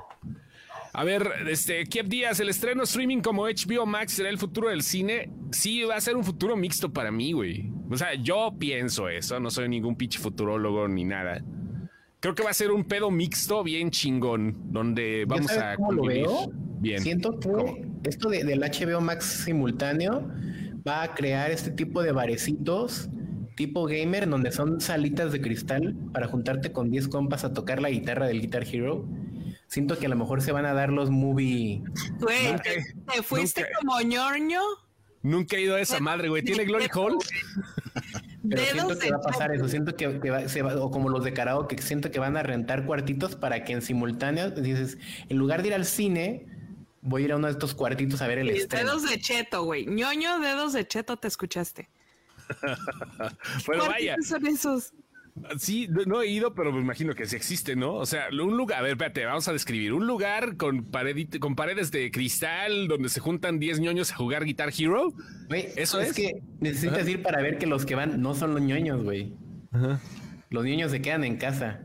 [0.98, 4.82] A ver, este, Kiev Díaz, el estreno streaming como HBO Max será el futuro del
[4.82, 5.30] cine.
[5.52, 7.70] Sí, va a ser un futuro mixto para mí, güey.
[7.88, 11.40] O sea, yo pienso eso, no soy ningún pinche futurólogo ni nada.
[12.18, 15.92] Creo que va a ser un pedo mixto bien chingón, donde ¿Ya vamos a cómo
[15.92, 16.50] lo veo?
[16.80, 17.00] Bien.
[17.00, 17.76] Siento que ¿Cómo?
[18.02, 20.28] esto de- del HBO Max simultáneo
[20.87, 23.08] va a crear este tipo de barecitos
[23.54, 27.90] tipo gamer donde son salitas de cristal para juntarte con 10 compas a tocar la
[27.90, 29.04] guitarra del Guitar Hero.
[29.68, 31.83] Siento que a lo mejor se van a dar los movie.
[32.18, 34.61] Güey, te, te fuiste nunca- como ñorño.
[35.22, 36.42] Nunca he ido a esa madre, güey.
[36.42, 37.16] ¿Tiene Glory Hall?
[38.48, 39.68] Pero siento que va a pasar eso.
[39.68, 42.37] Siento que, que va- se va- o como los de karaoke, que siento que van
[42.37, 44.96] a rentar cuartitos para que en simultáneo dices,
[45.28, 46.46] en lugar de ir al cine,
[47.02, 48.88] voy a ir a uno de estos cuartitos a ver el estreno.
[48.90, 49.85] Dedos de cheto, güey.
[49.87, 51.88] ñoño, dedos de cheto, te escuchaste.
[53.66, 54.14] Bueno, vaya.
[54.14, 54.92] ¿Cuántos son esos?
[55.59, 57.94] Sí, no, he ido, pero me imagino que sí existe, ¿no?
[57.94, 59.92] O sea, un lugar, a ver, espérate, vamos a describir.
[59.92, 60.87] Un lugar con,
[61.40, 65.12] con paredes de cristal donde se juntan 10 ñoños a jugar Guitar Hero.
[65.48, 66.14] Güey, Eso es, es.
[66.16, 69.33] que necesitas ir para ver que los que van no son los ñoños, güey.
[70.51, 71.81] Los niños se quedan en casa.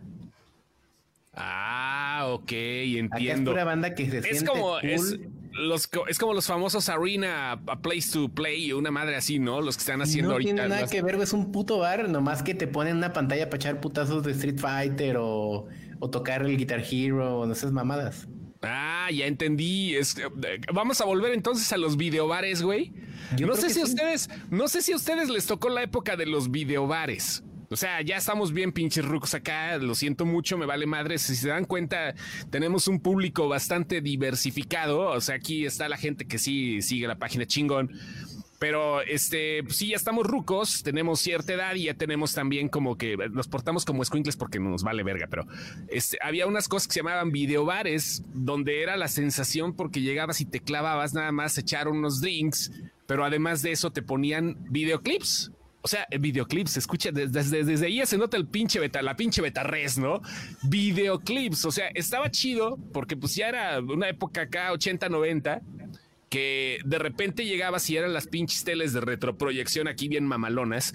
[1.34, 3.52] Ah, ok, Acá es entiendo.
[3.52, 4.90] pura banda que se Es siente como, cool.
[4.90, 5.20] es,
[5.54, 9.62] los, es como los famosos Arena, a Place to Play, una madre así, ¿no?
[9.62, 10.48] Los que están haciendo no ahorita.
[10.56, 13.46] tiene nada las- que ver, es un puto bar, nomás que te ponen una pantalla
[13.50, 15.68] para echar putazos de Street Fighter o,
[16.00, 18.28] o tocar el Guitar Hero o no esas mamadas.
[18.62, 19.94] Ah, ya entendí.
[19.96, 20.24] Es, eh,
[20.74, 22.94] vamos a volver entonces a los videobares, güey.
[23.36, 23.92] Yo No sé si a sí.
[23.92, 27.44] ustedes, no sé si a ustedes les tocó la época de los videobares.
[27.74, 31.18] O sea, ya estamos bien pinches rucos acá, lo siento mucho, me vale madre.
[31.18, 32.14] Si se dan cuenta,
[32.52, 35.10] tenemos un público bastante diversificado.
[35.10, 37.92] O sea, aquí está la gente que sí sigue la página chingón.
[38.60, 42.96] Pero este, pues sí, ya estamos rucos, tenemos cierta edad y ya tenemos también como
[42.96, 45.26] que nos portamos como escuincles porque nos vale verga.
[45.28, 45.48] Pero
[45.90, 50.46] este, había unas cosas que se llamaban videobares, donde era la sensación porque llegabas y
[50.46, 52.72] te clavabas nada más echar unos drinks,
[53.08, 55.52] pero además de eso te ponían videoclips.
[55.86, 59.64] O sea, videoclips, escucha, desde, desde, ahí se nota el pinche beta, la pinche beta
[59.64, 60.22] res, ¿no?
[60.64, 65.62] Videoclips, o sea, estaba chido porque pues ya era una época acá, 80, 90,
[66.30, 70.94] que de repente llegabas y eran las pinches teles de retroproyección aquí bien mamalonas.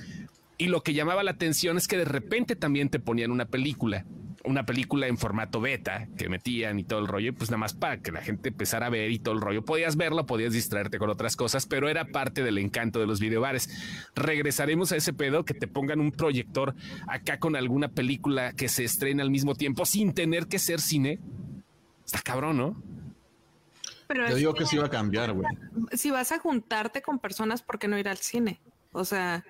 [0.57, 4.07] Y lo que llamaba la atención es que de repente también te ponían una película,
[4.49, 7.75] una película en formato beta que metían y todo el rollo, y pues nada más
[7.75, 9.65] para que la gente empezara a ver y todo el rollo.
[9.65, 13.71] Podías verlo, podías distraerte con otras cosas, pero era parte del encanto de los videobares.
[14.15, 16.75] Regresaremos a ese pedo que te pongan un proyector
[17.07, 21.21] acá con alguna película que se estrena al mismo tiempo sin tener que ser cine.
[22.05, 22.83] Está cabrón, ¿no?
[24.07, 25.47] Pero Yo digo que sí va a cambiar, güey.
[25.93, 28.59] si vas a juntarte con personas, ¿por qué no ir al cine?
[28.93, 29.45] O sea,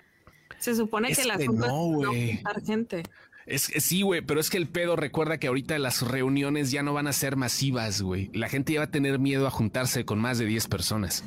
[0.59, 2.35] se supone Es que el que no, es no güey.
[2.35, 3.03] juntar gente.
[3.49, 6.83] Es que sí, güey, pero es que el pedo recuerda que ahorita las reuniones ya
[6.83, 8.31] no van a ser masivas, güey.
[8.35, 11.25] La gente ya va a tener miedo a juntarse con más de 10 personas.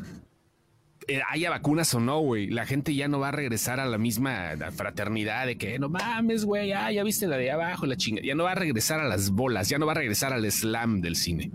[1.08, 3.98] eh, haya vacunas o no, güey, la gente ya no va a regresar a la
[3.98, 8.22] misma fraternidad de que no mames, güey, ah, ya viste la de abajo, la chinga.
[8.22, 11.02] Ya no va a regresar a las bolas, ya no va a regresar al slam
[11.02, 11.52] del cine.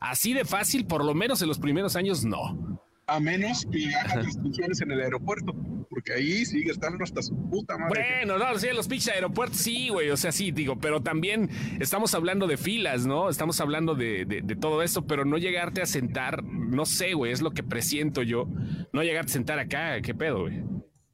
[0.00, 2.82] Así de fácil, por lo menos en los primeros años, no.
[3.06, 5.52] A menos que hagan restricciones en el aeropuerto,
[5.90, 8.00] porque ahí sigue estando hasta su puta madre.
[8.24, 12.14] Bueno, no, sí, los pinches aeropuertos, sí, güey, o sea, sí, digo, pero también estamos
[12.14, 13.28] hablando de filas, ¿no?
[13.28, 17.32] Estamos hablando de, de- de todo esto, pero no llegarte a sentar, no sé, güey,
[17.32, 18.48] es lo que presiento yo,
[18.92, 20.62] no llegarte a sentar acá, ¿qué pedo, güey?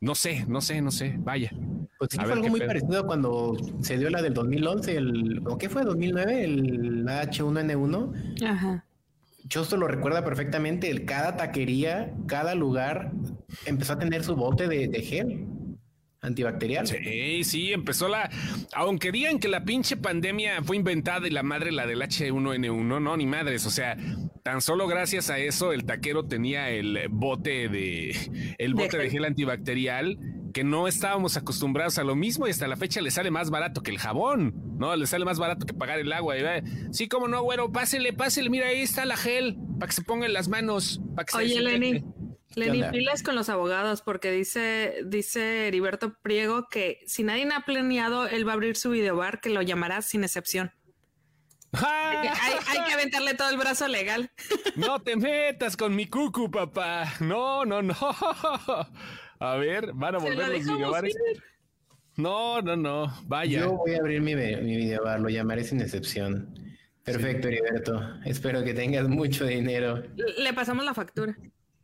[0.01, 1.51] No sé, no sé, no sé, vaya.
[1.98, 2.68] Pues sí, A fue algo muy pedo.
[2.68, 5.83] parecido cuando se dio la del 2011, el, ¿o qué fue?
[5.83, 6.31] ¿2009?
[6.31, 8.44] El H1N1.
[8.46, 8.85] Ajá.
[9.49, 10.91] Chosto lo recuerda perfectamente.
[10.91, 13.13] El, cada taquería, cada lugar
[13.67, 15.47] empezó a tener su bote de, de gel
[16.21, 16.87] antibacterial.
[16.87, 18.31] Sí, sí, empezó la.
[18.75, 23.17] Aunque digan que la pinche pandemia fue inventada y la madre la del H1N1, no,
[23.17, 23.67] ni madres.
[23.67, 23.97] O sea,
[24.43, 28.55] tan solo gracias a eso el taquero tenía el bote de.
[28.59, 30.19] El bote de gel antibacterial
[30.59, 33.81] que no estábamos acostumbrados a lo mismo y hasta la fecha le sale más barato
[33.81, 34.97] que el jabón, ¿no?
[34.97, 36.37] Le sale más barato que pagar el agua.
[36.37, 39.92] y va, Sí, como no, güero, pásele, pásele, mira, ahí está la gel, para que
[39.92, 42.05] se pongan las manos, para que se Oye, Lenny.
[42.57, 48.27] Lenny, pilas con los abogados, porque dice, dice Heriberto Priego que si nadie ha planeado,
[48.27, 50.73] él va a abrir su videobar que lo llamará sin excepción.
[51.73, 52.35] ¡Ah!
[52.42, 54.33] Hay, hay que aventarle todo el brazo legal.
[54.75, 57.14] No te metas con mi cucu, papá.
[57.21, 57.94] No, no, no.
[59.40, 61.14] A ver, van a volver lo los videobares.
[61.35, 61.42] ir.
[62.16, 63.12] No, no, no.
[63.27, 63.61] Vaya.
[63.61, 66.53] Yo voy a abrir mi, mi videobar, lo llamaré sin excepción.
[67.05, 68.03] Perfecto, Heriberto.
[68.24, 70.03] Espero que tengas mucho dinero.
[70.16, 71.37] Le pasamos la factura.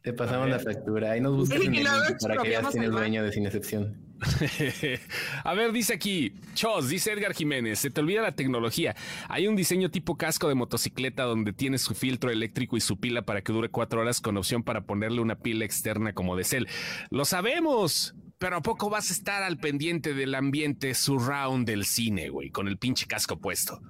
[0.02, 1.12] Te pasamos la factura.
[1.12, 1.86] Ahí nos buscas Sí, en y el
[2.20, 3.96] para que veas quién es el dueño de sin excepción.
[5.44, 8.94] A ver, dice aquí, Chos, dice Edgar Jiménez, se te olvida la tecnología.
[9.28, 13.22] Hay un diseño tipo casco de motocicleta donde tiene su filtro eléctrico y su pila
[13.22, 16.68] para que dure cuatro horas con opción para ponerle una pila externa como de cel.
[17.10, 22.28] Lo sabemos, pero ¿a poco vas a estar al pendiente del ambiente surround del cine,
[22.28, 23.80] güey, con el pinche casco puesto?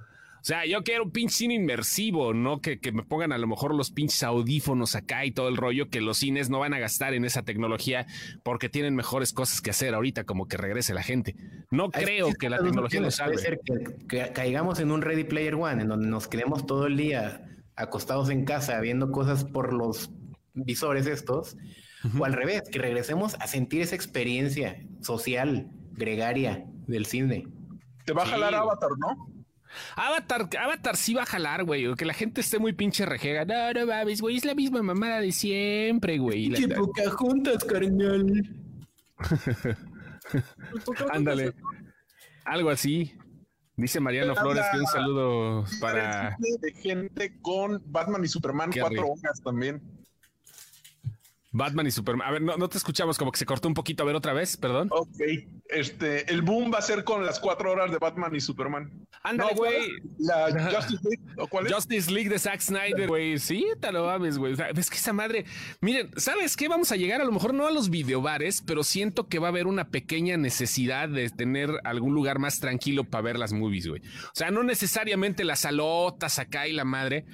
[0.45, 3.47] O sea, yo quiero un pinche cine inmersivo, no que, que me pongan a lo
[3.47, 6.77] mejor los pinches audífonos acá y todo el rollo, que los cines no van a
[6.77, 8.05] gastar en esa tecnología
[8.43, 11.35] porque tienen mejores cosas que hacer ahorita, como que regrese la gente.
[11.71, 13.41] No creo que la tecnología nos opciones.
[13.41, 13.57] salve.
[13.65, 16.85] Puede ser que, que caigamos en un Ready Player One, en donde nos quedemos todo
[16.85, 17.41] el día
[17.75, 20.11] acostados en casa viendo cosas por los
[20.53, 21.57] visores estos,
[22.19, 27.47] o al revés, que regresemos a sentir esa experiencia social, gregaria del cine.
[28.05, 28.31] Te va a Sí.
[28.33, 29.34] jalar Avatar, ¿no?
[29.95, 33.45] Avatar, Avatar sí va a jalar, güey, que la gente esté muy pinche rejega.
[33.45, 36.47] No, no mames, güey, es la misma mamada de siempre, güey.
[36.49, 38.25] La- poca juntas, carnal.
[41.11, 41.53] Ándale.
[42.45, 43.13] Algo así.
[43.77, 46.37] Dice Mariano Flores que un saludo para...
[46.61, 49.81] De gente con Batman y Superman, Qué cuatro horas también.
[51.55, 52.27] Batman y Superman.
[52.27, 54.03] A ver, no, no te escuchamos, como que se cortó un poquito.
[54.03, 54.89] A ver, otra vez, perdón.
[54.91, 55.07] Ok.
[55.69, 58.91] Este, el boom va a ser con las cuatro horas de Batman y Superman.
[59.23, 59.91] Ándale, No, ¿cuál güey.
[60.19, 61.73] La Justice League, ¿o cuál es?
[61.73, 63.39] Justice League de Zack Snyder, güey.
[63.39, 64.53] Sí, te lo mames, güey.
[64.75, 65.45] Es que esa madre.
[65.79, 66.67] Miren, ¿sabes qué?
[66.67, 69.51] Vamos a llegar a lo mejor no a los videobares, pero siento que va a
[69.51, 74.01] haber una pequeña necesidad de tener algún lugar más tranquilo para ver las movies, güey.
[74.01, 77.25] O sea, no necesariamente las salotas acá y la madre.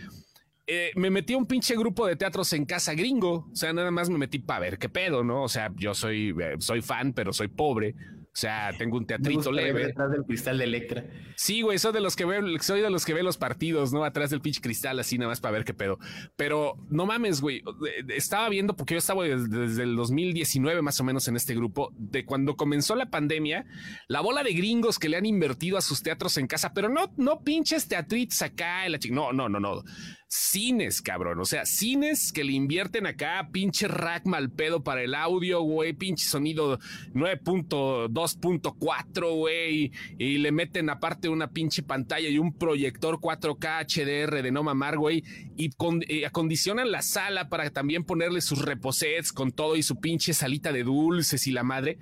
[0.73, 3.49] Eh, me metí a un pinche grupo de teatros en casa gringo.
[3.51, 5.43] O sea, nada más me metí para ver qué pedo, ¿no?
[5.43, 7.93] O sea, yo soy, eh, soy fan, pero soy pobre.
[8.33, 9.87] O sea, tengo un teatrito leve.
[9.87, 11.03] detrás del cristal de Electra.
[11.35, 14.05] Sí, güey, soy de los que ve, soy de los que ve los partidos, ¿no?
[14.05, 15.99] Atrás del pinche cristal, así nada más para ver qué pedo.
[16.37, 17.57] Pero no mames, güey.
[17.57, 21.91] eh, Estaba viendo, porque yo estaba desde, el 2019 más o menos en este grupo,
[21.97, 23.65] de cuando comenzó la pandemia,
[24.07, 27.11] la bola de gringos que le han invertido a sus teatros en casa, pero no,
[27.17, 29.83] no pinches teatritos acá, en la chi- no, no, no, no.
[30.33, 31.41] Cines, cabrón.
[31.41, 35.91] O sea, cines que le invierten acá, pinche rack mal pedo para el audio, güey,
[35.91, 36.79] pinche sonido
[37.13, 44.53] 9.2.4, güey, y le meten aparte una pinche pantalla y un proyector 4K HDR de
[44.53, 45.25] no mamar, güey,
[45.57, 45.71] y,
[46.07, 50.71] y acondicionan la sala para también ponerle sus reposets con todo y su pinche salita
[50.71, 51.97] de dulces y la madre.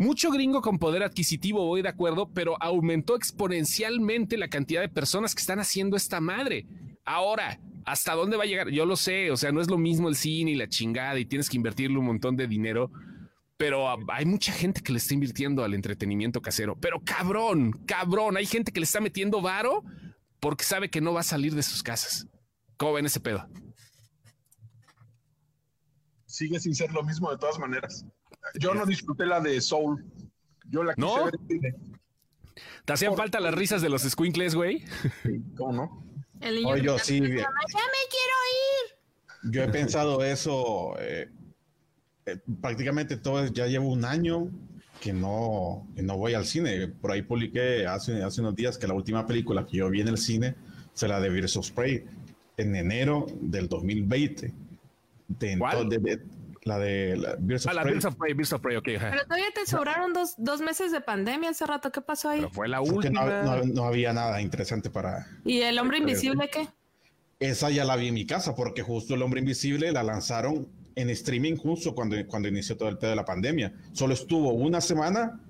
[0.00, 5.34] Mucho gringo con poder adquisitivo, voy de acuerdo, pero aumentó exponencialmente la cantidad de personas
[5.34, 6.66] que están haciendo esta madre.
[7.04, 8.68] Ahora, ¿hasta dónde va a llegar?
[8.68, 11.24] Yo lo sé, o sea, no es lo mismo el cine y la chingada y
[11.24, 12.92] tienes que invertirle un montón de dinero,
[13.56, 16.76] pero hay mucha gente que le está invirtiendo al entretenimiento casero.
[16.76, 19.82] Pero cabrón, cabrón, hay gente que le está metiendo varo
[20.38, 22.28] porque sabe que no va a salir de sus casas.
[22.76, 23.48] ¿Cómo ven ese pedo?
[26.38, 28.06] Sigue sin ser lo mismo de todas maneras.
[28.60, 30.04] Yo no disfruté la de Soul.
[30.70, 31.24] Yo la quise ¿No?
[31.24, 31.74] ver en cine.
[32.84, 34.84] ¿Te hacían falta las risas de los squinkles, güey?
[35.24, 36.04] Sí, ¿Cómo no?
[36.40, 37.42] El niño Oh, yo sí, bien.
[37.42, 39.52] "Mamá, ya me quiero ir.
[39.52, 40.94] Yo he pensado eso.
[41.00, 41.28] eh,
[42.26, 44.48] eh, prácticamente todo, ya llevo un año
[45.00, 46.86] que no, que no voy al cine.
[46.86, 50.08] Por ahí publiqué hace, hace unos días que la última película que yo vi en
[50.08, 50.54] el cine
[50.94, 52.04] fue la de Birds of Prey
[52.56, 54.54] en enero del 2020.
[55.28, 55.88] De, ¿Cuál?
[55.88, 56.20] de- de-
[56.64, 57.94] la de la Birds of Ah, la Prey.
[57.94, 58.84] Birds of Prey, Birds of Prey, ok.
[58.84, 61.90] Pero todavía te sobraron dos, dos meses de pandemia hace rato.
[61.92, 62.40] ¿Qué pasó ahí?
[62.40, 63.42] Pero fue la Porque no, última.
[63.42, 65.26] no- no había nada interesante para...
[65.44, 66.68] ¿Y el hombre invisible qué?
[67.40, 70.66] Esa ya la vi en mi casa porque justo El Hombre Invisible la lanzaron
[70.96, 73.72] en streaming justo cuando, cuando inició todo el pedo de la pandemia.
[73.92, 75.40] Solo estuvo una semana,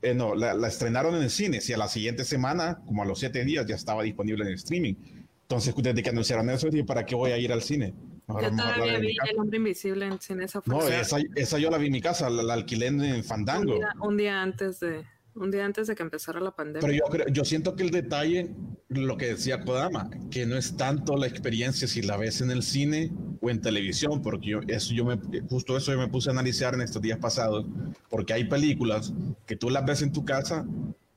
[0.00, 3.06] eh, no, la, la estrenaron en el cine y a la siguiente semana, como a
[3.06, 4.94] los siete días, ya estaba disponible en el streaming.
[5.42, 7.92] Entonces, desde que anunciaron eso, dije, ¿para qué voy a ir al cine?
[8.28, 10.44] Yo todavía en vi el hombre invisible en cine.
[10.44, 13.24] Esa No, esa, esa yo la vi en mi casa, la, la alquilé en, en
[13.24, 13.74] Fandango.
[13.74, 15.04] día, un día antes de
[15.34, 16.80] un día antes de que empezara la pandemia.
[16.86, 18.54] Pero yo creo, yo siento que el detalle,
[18.88, 22.62] lo que decía Kodama, que no es tanto la experiencia si la ves en el
[22.62, 23.10] cine
[23.40, 25.18] o en televisión, porque yo, eso yo me,
[25.48, 27.66] justo eso yo me puse a analizar en estos días pasados,
[28.08, 29.12] porque hay películas
[29.46, 30.64] que tú las ves en tu casa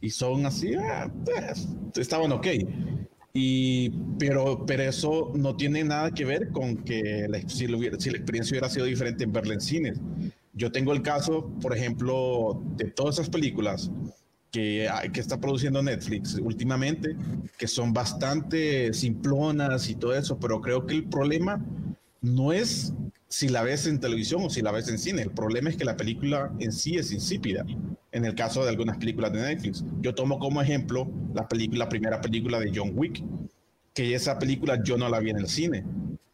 [0.01, 2.47] y son así, ah, pues, estaban ok.
[3.39, 8.09] Y, pero, pero eso no tiene nada que ver con que la, si, hubiera- si
[8.09, 9.99] la experiencia hubiera sido diferente en verla en cines.
[10.53, 13.91] Yo tengo el caso, por ejemplo, de todas esas películas
[14.51, 17.15] que, hay- que está produciendo Netflix últimamente,
[17.59, 21.63] que son bastante simplonas y todo eso, pero creo que el problema
[22.23, 22.91] no es
[23.29, 25.85] si la ves en televisión o si la ves en cine, el problema es que
[25.85, 27.65] la película en sí es insípida.
[28.11, 31.89] En el caso de algunas películas de Netflix, yo tomo como ejemplo la película, la
[31.89, 33.21] primera película de John Wick,
[33.93, 35.83] que esa película yo no la vi en el cine.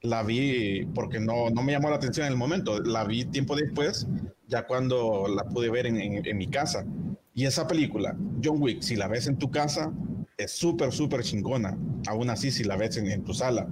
[0.01, 2.79] La vi porque no, no me llamó la atención en el momento.
[2.81, 4.05] La vi tiempo después,
[4.47, 6.85] ya cuando la pude ver en, en- en mi casa.
[7.33, 9.91] Y esa película, John Wick, si la ves en tu casa,
[10.37, 11.77] es súper, súper chingona.
[12.07, 13.67] Aún así, si la ves en, en tu sala.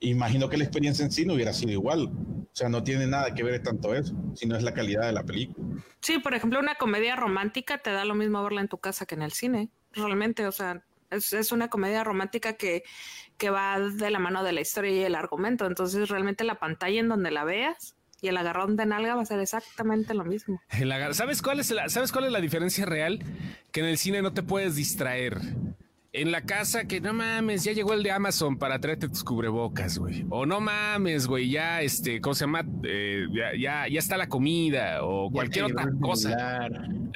[0.00, 2.10] Imagino que la experiencia en cine hubiera sido igual.
[2.52, 5.22] O sea, no tiene nada que ver tanto eso, sino es la calidad de la
[5.22, 5.82] película.
[6.00, 9.14] Sí, por ejemplo, una comedia romántica te da lo mismo verla en tu casa que
[9.14, 9.70] en el cine.
[9.92, 12.82] Realmente, o sea, es, es una comedia romántica que,
[13.38, 15.66] que va de la mano de la historia y el argumento.
[15.66, 19.26] Entonces, realmente la pantalla en donde la veas y el agarrón de nalga va a
[19.26, 20.60] ser exactamente lo mismo.
[20.70, 23.18] El ¿Sabes cuál es la, ¿Sabes cuál es la diferencia real?
[23.72, 25.40] Que en el cine no te puedes distraer.
[26.14, 29.96] En la casa, que no mames, ya llegó el de Amazon para traerte tus cubrebocas,
[29.96, 30.26] güey.
[30.28, 32.66] O no mames, güey, ya este, ¿cómo se llama?
[32.84, 36.68] Eh, ya, ya, ya está la comida o Ya cualquier otra cosa.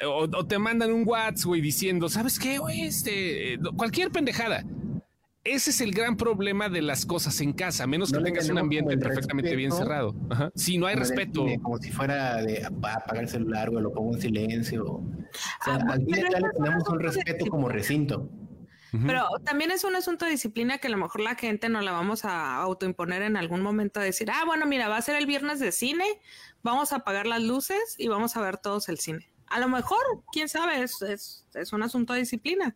[0.03, 2.81] O, o te mandan un WhatsApp, güey, diciendo, ¿sabes qué, güey?
[2.81, 4.63] Este, eh, cualquier pendejada.
[5.43, 8.49] Ese es el gran problema de las cosas en casa, a menos No que tengas
[8.49, 10.15] un ambiente perfectamente bien cerrado.
[10.31, 10.51] Ajá.
[10.55, 11.43] Sí, no hay respeto.
[11.45, 14.85] cine, como si fuera de ap- apagar el celular, güey, lo pongo en silencio.
[14.85, 15.05] O
[15.63, 18.27] sea, Ah, al ya le tenemos un respeto como recinto.
[19.05, 21.91] Pero también es un asunto de disciplina que a lo mejor la gente no la
[21.91, 25.25] vamos a autoimponer en algún momento a decir, ah, bueno, mira, va a ser el
[25.25, 26.05] viernes de cine,
[26.63, 29.29] vamos a apagar las luces y vamos a ver todos el cine.
[29.47, 29.99] A lo mejor,
[30.31, 32.75] quién sabe, es, es, es un asunto de disciplina.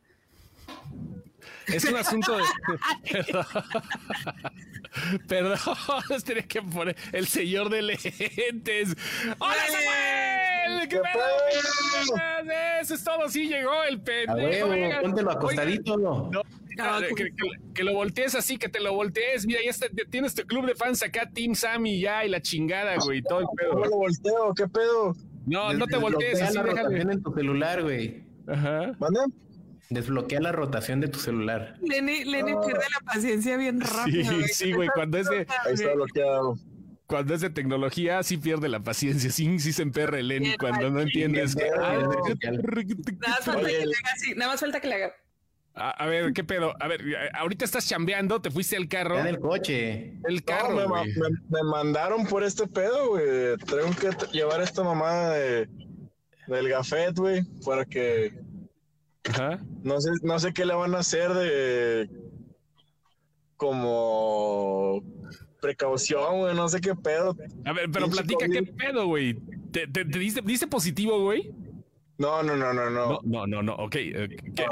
[1.67, 2.43] Es un asunto de.
[5.27, 5.57] Perdón.
[6.25, 8.95] Tenía que poner el señor de lentes.
[9.39, 10.87] ¡Hola, Samuel!
[10.89, 12.51] ¿Qué pedo?
[12.81, 13.29] Eso es todo.
[13.29, 14.69] Sí, llegó el pendejo.
[15.01, 15.97] póntelo acostadito.
[15.97, 16.41] No,
[16.79, 17.31] Ah, que, que-
[17.75, 19.45] que lo voltees así, que te lo voltees.
[19.45, 22.95] Mira, ya está, tienes tu club de fans acá, Team Sammy, ya, y la chingada,
[22.95, 23.85] güey, todo el ¿Cómo pedo.
[23.85, 24.53] lo volteo?
[24.55, 25.13] ¿Qué pedo?
[25.45, 28.23] No, no te voltees así, rotación en tu celular, güey.
[28.47, 28.93] Ajá.
[28.99, 29.19] ¿Mande?
[29.91, 31.75] Desbloquea la rotación de tu celular.
[31.81, 34.31] Lenny, Lenny pierde la paciencia bien rápido.
[34.47, 36.55] Sí, sí, güey, cuando es de, Ahí está bloqueado.
[37.07, 40.89] cuando es de tecnología, sí pierde la paciencia, sí, sí se emperra el Lenny cuando
[40.89, 41.55] no entiendes.
[41.77, 42.07] Ah, Nada
[43.27, 45.11] más falta que le haga así, nada más falta que le haga.
[45.73, 46.73] A, a ver, ¿qué pedo?
[46.81, 47.01] A ver,
[47.33, 49.19] ahorita estás chambeando, te fuiste al carro.
[49.19, 50.13] En el coche.
[50.27, 51.13] El No, carro, me, ma- güey.
[51.15, 53.57] me- me mandaron por este pedo, güey.
[53.57, 55.69] Tengo que llevar esta mamada de,
[56.47, 58.33] del gafet, güey, para que
[59.29, 59.59] Ajá.
[59.83, 62.09] no sé, no sé qué le van a hacer de
[63.57, 65.03] como
[65.61, 67.35] precaución, güey, no sé qué pedo.
[67.65, 69.35] A ver, pero platica qué pedo, güey.
[69.71, 71.51] ¿Te, te, te diste, diste positivo, güey?
[72.17, 73.07] No, no, no, no, no.
[73.07, 73.75] No, no, no, no.
[73.75, 73.95] Ok.
[73.95, 74.27] eh,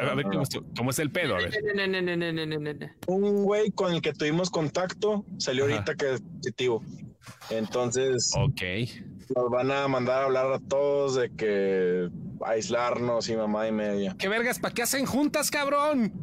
[0.10, 1.36] a ver, ¿cómo, es- cómo es el pedo?
[1.36, 1.54] A ver.
[1.76, 2.88] No, no, no, no, no, no, no, no.
[3.08, 5.74] Un güey con el que tuvimos contacto salió Ajá.
[5.76, 6.84] ahorita que es positivo.
[7.52, 8.62] Entonces Ok.
[9.36, 12.10] nos van a mandar a hablar a todos de que
[12.46, 14.16] aislarnos y mamá y media.
[14.18, 14.60] ¿Qué vergas?
[14.60, 16.14] ¿Para qué hacen juntas, cabrón?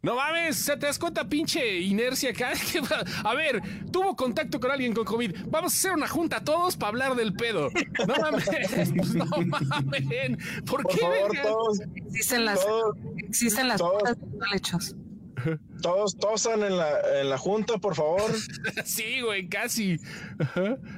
[0.00, 2.52] No mames, ¿se te das cuenta, pinche inercia acá?
[3.24, 5.34] A ver, tuvo contacto con alguien con COVID.
[5.48, 7.68] Vamos a hacer una junta todos para hablar del pedo.
[8.06, 8.48] No mames,
[8.96, 10.36] pues no mames.
[10.64, 11.42] ¿Por, Por qué, favor, vergas?
[11.42, 13.92] todos, Existen las, todos, existen las todos.
[14.02, 18.32] juntas de todos tosan en la, en la junta, por favor.
[18.84, 19.96] Sí, güey, casi.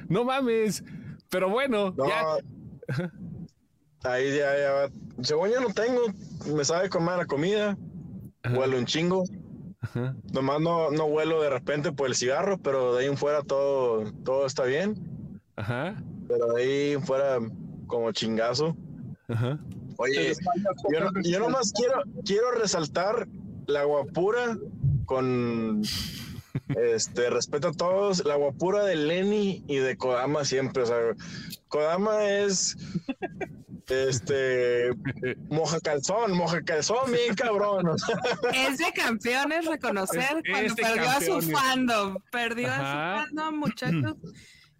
[0.09, 0.83] No mames.
[1.29, 3.05] Pero bueno, No, ya.
[4.03, 4.89] Ahí ya, ya.
[5.21, 6.01] Según yo no tengo,
[6.53, 7.77] me sabe comer la comida,
[8.55, 9.23] huelo un chingo.
[9.81, 10.15] Ajá.
[10.31, 14.11] Nomás no, no huelo de repente por el cigarro, pero de ahí en fuera todo,
[14.23, 14.95] todo está bien.
[15.55, 16.01] Ajá.
[16.27, 17.39] Pero de ahí en fuera
[17.87, 18.75] como chingazo.
[19.27, 19.59] Ajá.
[19.97, 20.33] Oye,
[20.91, 23.27] yo, yo nomás quiero, quiero resaltar
[23.67, 24.57] la guapura
[25.05, 25.81] con
[26.69, 30.83] este respeto a todos, la guapura de Lenny y de Kodama siempre.
[30.83, 30.97] O sea,
[31.67, 32.77] Kodama es
[33.91, 34.91] este
[35.49, 37.87] moja calzón, moja calzón, bien cabrón.
[37.89, 38.15] o sea,
[38.53, 42.17] Es de campeones reconocer Es- cuando perdió a su fandom.
[42.31, 42.81] Perdió Ajá.
[42.81, 44.15] a su fandom, muchachos.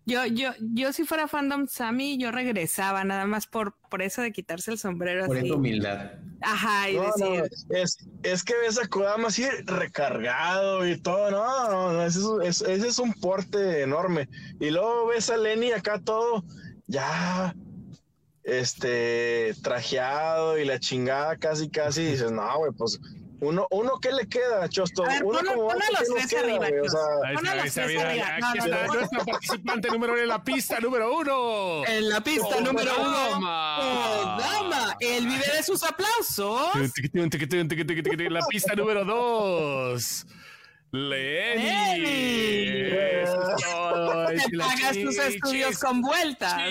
[0.03, 4.31] Yo, yo, yo si fuera fandom Sammy, yo regresaba nada más por, por eso de
[4.31, 5.45] quitarse el sombrero Por así.
[5.45, 6.11] esa humildad.
[6.41, 11.29] Ajá, y no, no, decir, es, es que ves a Kodama así recargado y todo,
[11.29, 14.27] no, no, no, ese es- ese es un porte enorme.
[14.59, 16.43] Y luego ves a Lenny acá todo,
[16.87, 17.53] ya,
[18.59, 22.99] este, trajeado y la chingada casi, casi, dices, no, güey, pues,
[23.39, 25.03] uno, uno, ¿qué le queda, Chosto?
[25.03, 26.79] A ver, uno ponlo- como ponlo vato, a los ¿qué nos tres queda, arriba, güey?
[26.81, 28.27] O sea, Ahí Pon a está, los tres arriba.
[28.27, 28.93] aquí No, no, está no.
[28.93, 31.85] nuestro participante número uno en la pista número uno.
[31.87, 33.25] en la pista Oh, número uno.
[33.27, 33.77] Kodama.
[34.37, 36.69] Kodama, él vive de sus aplausos.
[38.29, 40.25] La pista número dos.
[40.91, 41.63] Lenny.
[41.63, 42.91] Lenny.
[43.23, 44.27] Eso es todo.
[44.27, 46.61] Te pagas tus estudios con vueltas.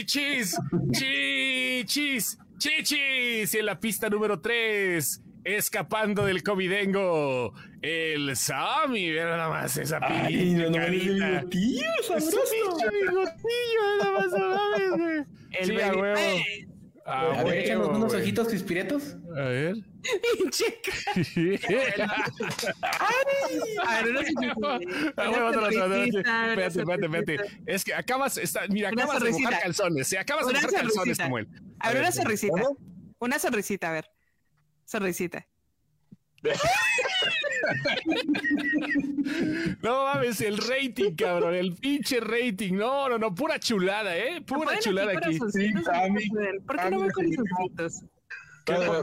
[0.00, 0.58] Chichis,
[0.90, 3.54] chichis, chichis.
[3.54, 9.10] Y en la pista número 3, escapando del covidengo, el Sammy.
[9.10, 11.40] Mira nada más esa pinche carita.
[12.16, 15.26] Ese pinche bigotillo, nada más, no.
[15.50, 16.71] El Sí, baby
[17.04, 17.40] face.
[17.40, 18.22] A ver, échanos unos güey.
[18.22, 19.16] ojitos pispiretos.
[19.36, 19.74] A ver.
[20.38, 20.80] Pinche
[23.84, 24.20] A ver, una
[25.16, 25.72] Ah, bueno, otro, otro, otro.
[25.72, 27.36] sonrisita, una Espérate, espérate, espérate.
[27.36, 27.62] sonrisita.
[27.66, 30.12] Es que acabas, está, mira, Una acabas de mojar calzones.
[30.12, 30.18] ¿eh?
[30.18, 31.16] Acabas de Una mojar calzones.
[31.16, 31.48] Samuel.
[31.80, 32.52] A ver, una sonrisita.
[32.60, 32.76] ¿cómo?
[33.18, 34.10] Una sonrisita, a ver.
[34.84, 35.46] Sonrisita.
[39.82, 42.74] No mames, el rating, cabrón, el pinche rating.
[42.74, 44.40] No, no, no, pura chulada, ¿eh?
[44.46, 45.38] Pura ¿Pueden chulada aquí.
[45.52, 46.62] Sí, pueden?
[46.66, 47.08] ¿Por qué no sí.
[47.12, 48.00] corazoncitos?
[48.64, 48.74] ¿Qué?
[48.74, 49.02] Pero-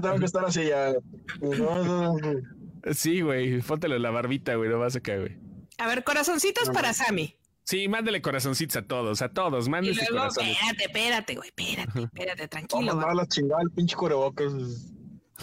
[0.00, 0.92] tengo que estar así ya.
[1.40, 2.32] No, no, no.
[2.92, 5.36] Sí, güey, póntelo en la barbita, güey, no vas acá, güey.
[5.78, 7.36] A ver, corazoncitos para Sammy.
[7.64, 9.68] Sí, mándele corazoncitos a todos, a todos,
[10.10, 10.56] luego, corazones.
[10.56, 12.96] espérate, espérate, güey, espérate, espérate, tranquilo.
[12.96, 14.52] Vamos a la chingada el pinche cubrebocas.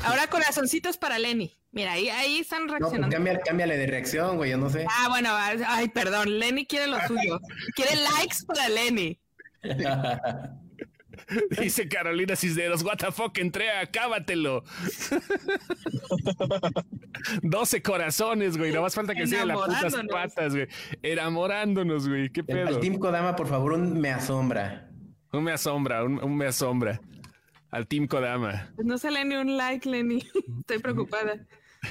[0.03, 1.53] Ahora corazoncitos para Lenny.
[1.71, 3.15] Mira, ahí, ahí están No, pues reaccionando.
[3.15, 4.85] cámbiale, cámbiale de reacción, güey, yo no sé.
[4.89, 7.39] Ah, bueno, ay, perdón, Lenny quiere lo suyo.
[7.75, 9.19] Quiere likes para Lenny.
[11.59, 14.63] Dice Carolina Cisneros, what the fuck, Entrega, acábatelo.
[17.41, 20.67] 12 corazones, güey, no más falta que sea las putas patas, güey.
[21.01, 22.67] Enamorándonos, güey, qué El, pedo.
[22.67, 24.89] al Team Kodama, por favor, un me asombra.
[25.33, 27.01] Un me asombra, un, un me asombra.
[27.71, 28.71] Al Team Kodama.
[28.75, 30.23] Pues no sale ni un like, Lenny.
[30.59, 31.45] Estoy preocupada.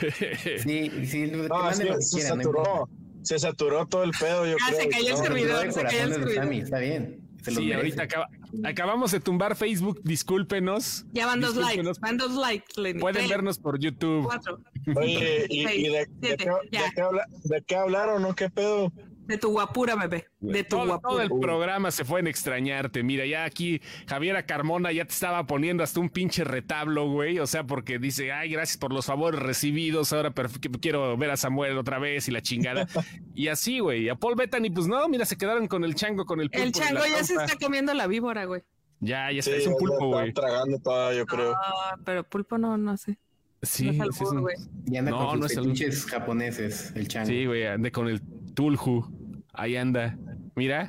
[0.63, 2.89] Sí, sí, No, lo que se quieran, saturó.
[3.23, 4.81] Se saturó todo el pedo, yo Ah, creo.
[4.83, 5.73] se cayó el servidor.
[5.73, 6.53] se cayó el servidor.
[6.53, 7.21] Está bien.
[7.45, 7.75] Sí, merece.
[7.77, 8.29] ahorita acaba-
[8.65, 11.07] acabamos de tumbar Facebook, discúlpenos.
[11.13, 13.01] Ya van dos likes, van dos likes, Lenny.
[13.01, 14.25] Pueden vernos por YouTube.
[14.25, 14.59] Cuatro.
[14.97, 16.37] Oye, ¿y, y de, qué,
[16.73, 16.83] ya.
[16.83, 18.35] de qué habla- de qué hablaron, no?
[18.35, 18.93] ¿Qué pedo?
[19.27, 20.27] De tu guapura, bebé.
[20.41, 21.23] De tu Todo, todo guapura.
[21.25, 23.03] el programa se fue en extrañarte.
[23.03, 27.39] Mira, ya aquí Javiera Carmona ya te estaba poniendo hasta un pinche retablo, güey.
[27.41, 30.13] O sea, porque dice, ay, gracias por los favores recibidos.
[30.13, 30.33] Ahora
[30.81, 32.87] quiero ver a Samuel otra vez y la chingada.
[33.35, 34.09] y así, güey.
[34.09, 36.65] A Paul Bettany, pues no, mira, se quedaron con el chango, con el pulpo.
[36.65, 38.63] El chango ya se está comiendo la víbora, güey.
[39.01, 40.33] Ya, ya Sí, está, es un pulpo, güey.
[40.33, 41.53] tragando toda, yo creo.
[41.55, 43.19] Ah, pero pulpo no, no sé.
[43.63, 44.57] Sí, no es sí, albur, es un- güey.
[44.87, 47.27] Y anda No, con no sus es el- pinches japoneses, el chango.
[47.27, 48.21] Sí, güey, ande con el
[48.57, 49.07] Tulhu.
[49.53, 50.19] Ahí anda.
[50.57, 50.89] Mira,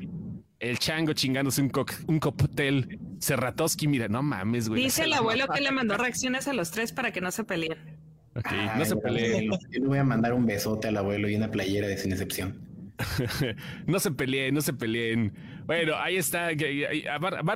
[0.60, 2.98] el chango chingándose un, coc- un cóctel.
[3.20, 4.84] Serratoski, mira, no mames, güey.
[4.84, 8.00] Dice el abuelo que le mandó reacciones a los tres para que no se peleen.
[8.36, 9.52] Ok, Ay, no se peleen.
[9.52, 12.62] Yo le voy a mandar un besote al abuelo y una playera de sin excepción.
[13.88, 15.34] no se peleen, no se peleen.
[15.66, 16.50] Bueno, ahí está.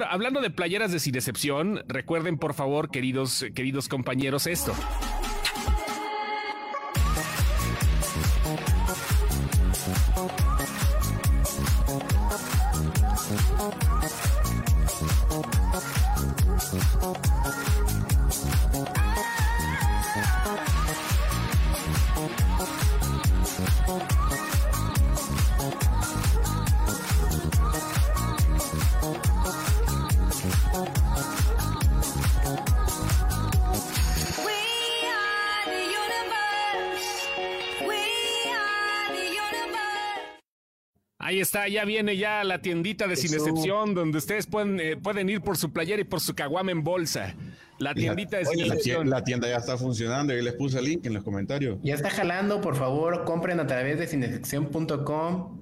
[0.09, 4.73] Hablando de playeras de sin excepción, recuerden por favor, queridos, queridos compañeros, esto.
[41.31, 43.33] Ahí está, ya viene ya la tiendita de Sin.
[43.33, 46.83] Excepción, donde ustedes pueden, eh, pueden ir por su playera y por su caguama en
[46.83, 47.35] bolsa.
[47.79, 49.09] La tiendita de Sin la, Excepción.
[49.09, 50.33] la tienda ya está funcionando.
[50.33, 51.79] Ahí les puse el link en los comentarios.
[51.83, 55.61] Ya está jalando, por favor, compren a través de cinesección.com.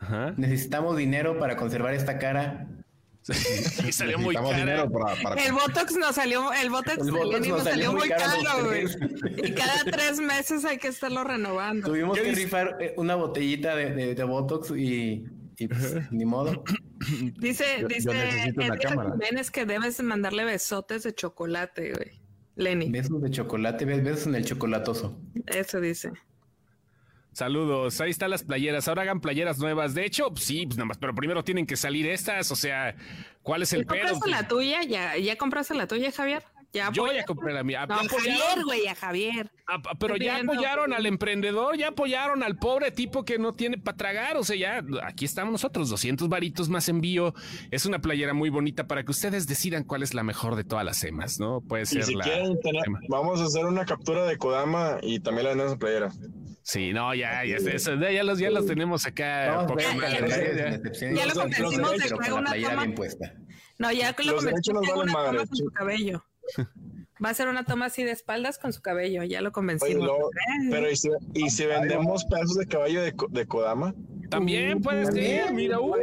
[0.00, 0.34] Ajá.
[0.36, 2.66] Necesitamos dinero para conservar esta cara.
[3.86, 7.62] Y salió muy dinero para, para- El Botox nos salió, el Botox, El nos nos
[7.64, 8.84] salió muy caro, güey.
[9.36, 11.88] Y cada tres meses hay que estarlo renovando.
[11.88, 15.24] Tuvimos ¿Qué que rifar eh, una botellita de, de- de Botox y,
[15.58, 16.62] y, pues, ni modo.
[17.38, 18.10] Dice, Yo- dice.
[19.12, 22.20] Jiménez que debes mandarle besotes de chocolate, güey.
[22.58, 25.18] Lenny, Besos de chocolate, bes- besos en el chocolatoso.
[25.46, 26.10] eso dice.
[27.36, 28.88] Saludos, ahí están las playeras.
[28.88, 29.92] Ahora hagan playeras nuevas.
[29.92, 32.50] De hecho, sí, pues nada más, pero primero tienen que salir estas.
[32.50, 32.96] O sea,
[33.42, 34.08] ¿cuál es ¿Ya el pedo?
[34.08, 34.82] compraste la tuya?
[34.84, 36.42] ¿Ya, ¿Ya compraste la tuya, Javier?
[36.72, 37.22] ¿Ya Yo apoyas?
[37.22, 37.86] ya compré la mía.
[37.86, 37.98] No, a.
[38.08, 39.50] Javier, güey, a Javier.
[39.98, 44.36] Pero ya apoyaron al emprendedor, ya apoyaron al pobre tipo que no tiene para tragar.
[44.36, 47.34] O sea, ya aquí estamos nosotros, 200 varitos más envío.
[47.70, 50.84] Es una playera muy bonita para que ustedes decidan cuál es la mejor de todas
[50.84, 51.60] las semas, ¿no?
[51.62, 52.24] Puede Y ser si la.
[52.24, 52.58] quieren
[53.08, 56.12] vamos a hacer una captura de Kodama y también la vendemos en playera.
[56.62, 59.60] Sí, no, ya, ya, eso, ya los, ya los tenemos acá.
[59.60, 59.82] A de
[60.56, 60.68] ya.
[60.74, 61.14] Excepción.
[61.14, 62.82] Ya lo convencimos de que una playera toma.
[62.82, 63.32] bien puesta.
[63.78, 66.24] No, ya lo convencimos valen una toma con su cabello.
[67.24, 70.10] Va a ser una toma así de espaldas con su cabello, ya lo convencimos.
[70.70, 73.94] pero ¿y si, y si vendemos pedazos de caballo de, Ko- de Kodama?
[74.28, 75.94] También puede ser, mira, uh,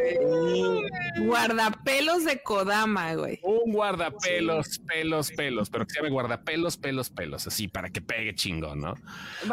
[1.25, 3.39] Guardapelos de Kodama, güey.
[3.43, 8.33] un guardapelos, pelos, pelos, pero que se llame guardapelos, pelos, pelos, así para que pegue
[8.33, 8.95] chingón, ¿no?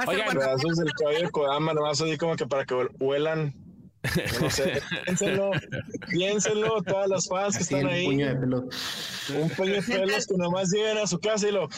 [0.07, 3.55] Oigan, Pedazos del caballo de Kodama, nomás así como que para que huelan.
[4.41, 5.51] No sé, piénsenlo,
[6.09, 8.07] piénsenlo, todas las fans que Así están ahí.
[8.07, 8.69] puño de pelo.
[9.39, 11.69] Un puño de pelos que nomás lleguen a su casa y lo.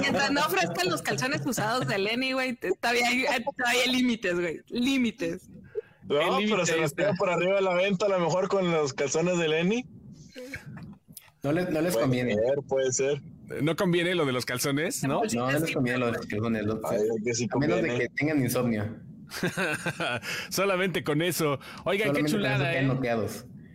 [0.00, 3.22] Mientras no ofrezcan los calzones usados de Lenny, güey, todavía hay,
[3.56, 4.60] todavía hay límites, güey.
[4.68, 5.48] Límites.
[6.08, 7.02] No, pero se está.
[7.04, 9.84] queda por arriba de la venta, a lo mejor con los calzones de Lenny.
[11.42, 12.34] No les, no les Puede conviene.
[12.34, 13.22] ser, puede ser.
[13.62, 15.22] No conviene lo de los calzones, ¿no?
[15.32, 16.64] No, no les conviene lo de los calzones.
[16.64, 18.96] los- Ay, que sí a menos de que tengan insomnio.
[20.50, 21.58] Solamente con eso.
[21.84, 22.88] Oigan, qué Solamente con eso chulada, quedan ¿eh?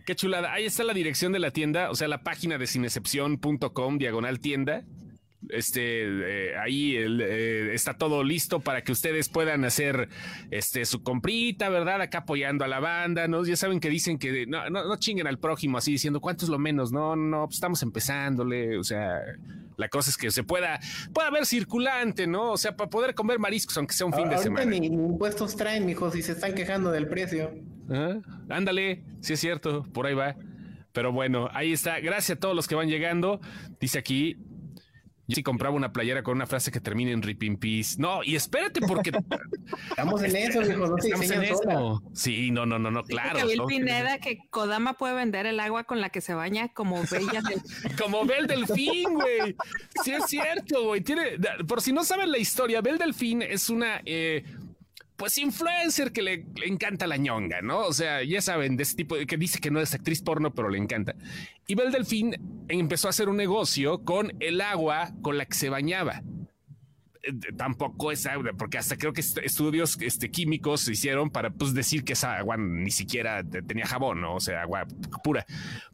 [0.04, 0.52] Qué chulada.
[0.52, 4.84] Ahí está la dirección de la tienda, o sea, la página de sinexcepción.com, diagonal tienda.
[5.48, 10.08] Este, eh, ahí el, eh, está todo listo para que ustedes puedan hacer
[10.50, 12.00] este su comprita, ¿verdad?
[12.00, 13.44] Acá apoyando a la banda, ¿no?
[13.44, 16.48] Ya saben que dicen que no, no, no chinguen al prójimo así diciendo cuánto es
[16.48, 16.92] lo menos.
[16.92, 18.78] No, no, pues estamos empezándole.
[18.78, 19.20] O sea,
[19.76, 20.80] la cosa es que se pueda,
[21.12, 22.52] pueda haber circulante, ¿no?
[22.52, 24.64] O sea, para poder comer mariscos, aunque sea un fin de semana.
[24.64, 27.52] ni, impuestos traen, mijos, y se están quejando del precio.
[28.48, 30.36] Ándale, sí es cierto, por ahí va.
[30.92, 32.00] Pero bueno, ahí está.
[32.00, 33.40] Gracias a todos los que van llegando.
[33.80, 34.36] Dice aquí.
[35.32, 37.96] Yo sí compraba una playera con una frase que termine en Rip in Peace.
[37.98, 39.12] No, y espérate porque
[39.88, 42.02] Estamos en eso, mijos, no se estamos en eso.
[42.12, 43.38] Sí, no, no, no, no, claro.
[43.66, 47.62] Pineda que Kodama puede vender el agua con la que se baña como bella del...
[47.98, 49.56] Como Bel Delfín, güey.
[50.02, 51.00] Sí es cierto, güey.
[51.00, 54.44] Tiene, por si no saben la historia, Bel Delfín es una eh,
[55.22, 57.78] pues influencer que le, encanta la ñonga, ¿no?
[57.86, 60.52] O sea, ya saben, de ese tipo de- que dice que no es actriz porno,
[60.52, 61.14] pero le encanta.
[61.68, 65.68] Y Bel Delfín empezó a hacer un negocio con el agua con la que se
[65.68, 66.24] bañaba.
[67.22, 71.50] Eh, Tampoco es agua, porque hasta creo que est- estudios este, químicos se hicieron para
[71.50, 74.34] pues, decir que esa agua ni siquiera te- tenía jabón, ¿no?
[74.34, 74.86] o sea, agua
[75.22, 75.46] pura.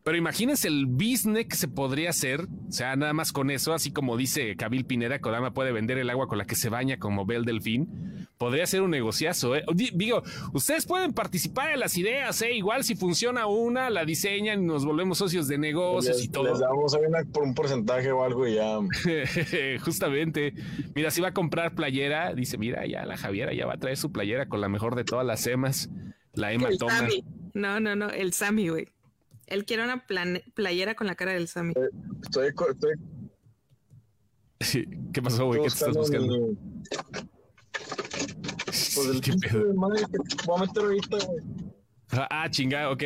[0.05, 3.91] Pero imagínense el business que se podría hacer, o sea, nada más con eso, así
[3.93, 7.27] como dice Kabil Pineda, Kodama puede vender el agua con la que se baña como
[7.27, 8.27] Bel Delfín.
[8.39, 9.65] Podría ser un negociazo, ¿eh?
[9.75, 10.23] Di- Digo,
[10.53, 12.53] ustedes pueden participar en las ideas, ¿eh?
[12.55, 16.45] Igual si funciona una, la diseñan y nos volvemos socios de negocios les, y todo.
[16.53, 18.79] les damos una- por un porcentaje o algo y ya.
[19.85, 20.55] Justamente.
[20.95, 23.97] Mira, si va a comprar playera, dice, mira, ya la Javiera ya va a traer
[23.97, 25.91] su playera con la mejor de todas las emas,
[26.33, 26.97] la Emma El Toma.
[26.97, 27.25] Sammy.
[27.55, 28.87] No, no, no, el Sammy, güey.
[29.49, 30.05] Él quiere una
[30.55, 31.75] playera con la cara del Sammy.
[32.23, 32.93] Estoy, co- estoy
[35.13, 35.59] ¿Qué pasó, güey?
[35.63, 36.37] ¿Qué te estás buscando?
[36.37, 36.59] el-
[38.65, 39.65] Pues el ¿Qué pedo?
[39.65, 41.41] de madre que voy a meter ahorita, güey.
[42.13, 43.03] Ah, chingada, ok.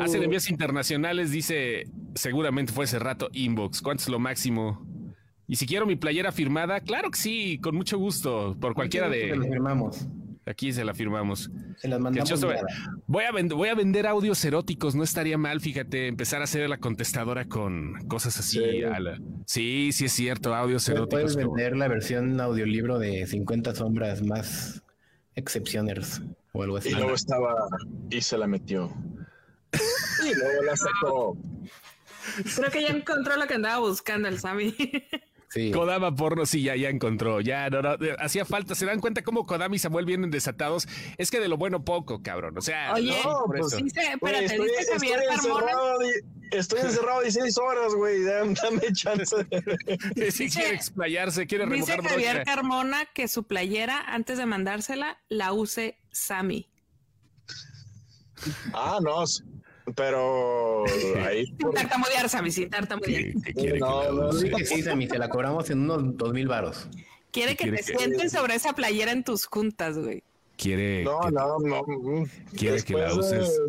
[0.00, 1.82] Hacen envíos internacionales, dice,
[2.14, 3.82] seguramente fue hace rato, inbox.
[3.82, 4.86] ¿Cuánto es lo máximo?
[5.48, 9.16] Y si quiero mi playera firmada, claro que sí, con mucho gusto, por cualquiera Se
[9.16, 9.40] de...
[9.40, 10.06] firmamos.
[10.44, 11.50] Aquí se la firmamos.
[11.76, 12.40] Se las mandamos.
[13.06, 16.68] Voy a, vend- voy a vender audios eróticos, no estaría mal, fíjate, empezar a hacer
[16.70, 18.58] la contestadora con cosas así.
[18.58, 18.82] Sí.
[18.82, 21.36] a la- Sí, sí es cierto, audios Puedes eróticos.
[21.36, 24.82] como- vender la versión audiolibro de 50 sombras más
[25.34, 26.22] excepcioners
[26.52, 26.90] o algo así.
[26.90, 27.54] Y luego estaba
[28.10, 28.92] y se la metió.
[30.30, 31.36] Y luego la sacó.
[32.56, 34.74] Creo que ya encontró lo que andaba buscando el Sammy.
[35.50, 35.70] Sí.
[35.70, 37.40] Kodama porno, sí, ya, ya encontró.
[37.40, 38.74] Ya, no, no, eh, hacía falta.
[38.74, 40.86] ¿Se dan cuenta cómo Kodama y Samuel vienen desatados?
[41.16, 42.58] Es que de lo bueno poco, cabrón.
[42.58, 43.82] O sea, Oye, No, por pues, eso.
[43.82, 45.60] dice, espérate, estoy, dice estoy Javier Carmona.
[45.62, 48.22] encerrado, di- estoy encerrado 16 horas, güey.
[48.24, 49.36] Dame, dame chance.
[50.30, 52.54] Sí, dice- quiere explayarse, quiere Dice remojar Javier brocha.
[52.54, 56.68] Carmona que su playera, antes de mandársela, la use Sammy.
[58.74, 59.24] ah, no.
[59.94, 60.84] Pero
[61.24, 61.46] ahí.
[61.58, 63.22] Sin tartamudear, Sammy, sin tartamudear.
[63.22, 64.32] ¿Qué- qué quiere que No, la no?
[64.32, 66.88] Sí que sí, Sammy, te la cobramos en unos dos mil varos.
[67.30, 70.22] Quiere que te sientes sobre esa playera en tus juntas, güey.
[70.56, 71.82] Quiere No, que, no, no.
[72.56, 73.60] quiere que la uses.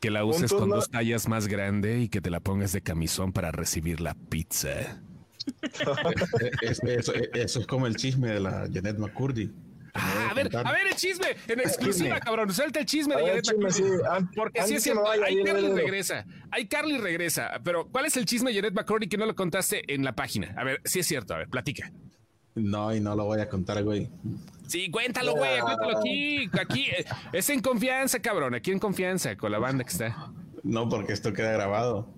[0.00, 3.32] que la uses con dos tallas más grande y que te la pongas de camisón
[3.32, 5.00] para recibir la pizza.
[6.62, 9.50] Es- eso, eso es como el chisme de la Janet McCurdy.
[9.98, 12.20] Ah, a ver, a ver el chisme, en exclusiva, Chisme.
[12.20, 12.52] cabrón.
[12.52, 13.98] Suelta el chisme A de ver, Janet chisme, McCurdy.
[13.98, 14.04] sí.
[14.10, 16.26] An- Porque sí antes es cierto, ahí Carly regresa.
[16.50, 17.50] Ahí Carly regresa.
[17.64, 20.54] Pero, ¿cuál es el chisme de Janet McCurdy que no lo contaste en la página?
[20.56, 21.34] A ver, sí es cierto.
[21.34, 21.90] A ver, platica.
[22.54, 24.08] No, y no lo voy a contar, güey.
[24.66, 26.48] Sí, cuéntalo, güey, cuéntalo aquí.
[26.58, 28.54] Aquí eh, es en confianza, cabrón.
[28.54, 30.32] Aquí en confianza con la banda que está.
[30.62, 32.08] No, porque esto queda grabado.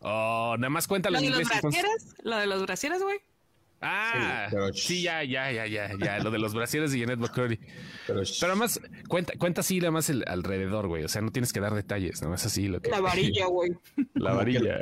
[0.00, 1.60] Oh, nada más cuéntalo Lo en de los inglés.
[1.62, 3.18] brasieres, lo de los brasieres, güey.
[3.80, 6.18] Ah, Sí, pero- sí, ya, ya, ya, ya, ya.
[6.20, 7.58] Lo de los brasieres de Janet McCurdy.
[8.06, 11.04] Pero, Pero además, cuenta, cuenta así nada más el alrededor, güey.
[11.04, 12.90] O sea, no tienes que dar detalles, nada más así lo que.
[12.90, 13.72] La varilla, güey.
[14.14, 14.78] La varilla.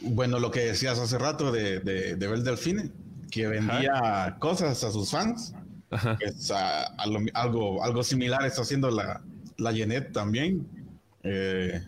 [0.00, 2.90] bueno, lo que decías hace rato de, de, de Bel Delfine,
[3.30, 5.54] que vendía cosas a sus fans.
[5.90, 6.16] Ajá.
[6.20, 9.22] Pues, a- a lo- algo, algo similar está haciendo la,
[9.56, 10.66] la Janet también.
[11.24, 11.82] eh,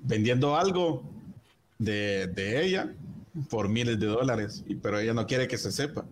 [0.00, 1.02] vendiendo algo
[1.78, 2.92] de, de ella
[3.50, 6.04] por miles de dólares, y, pero ella no quiere que se sepa.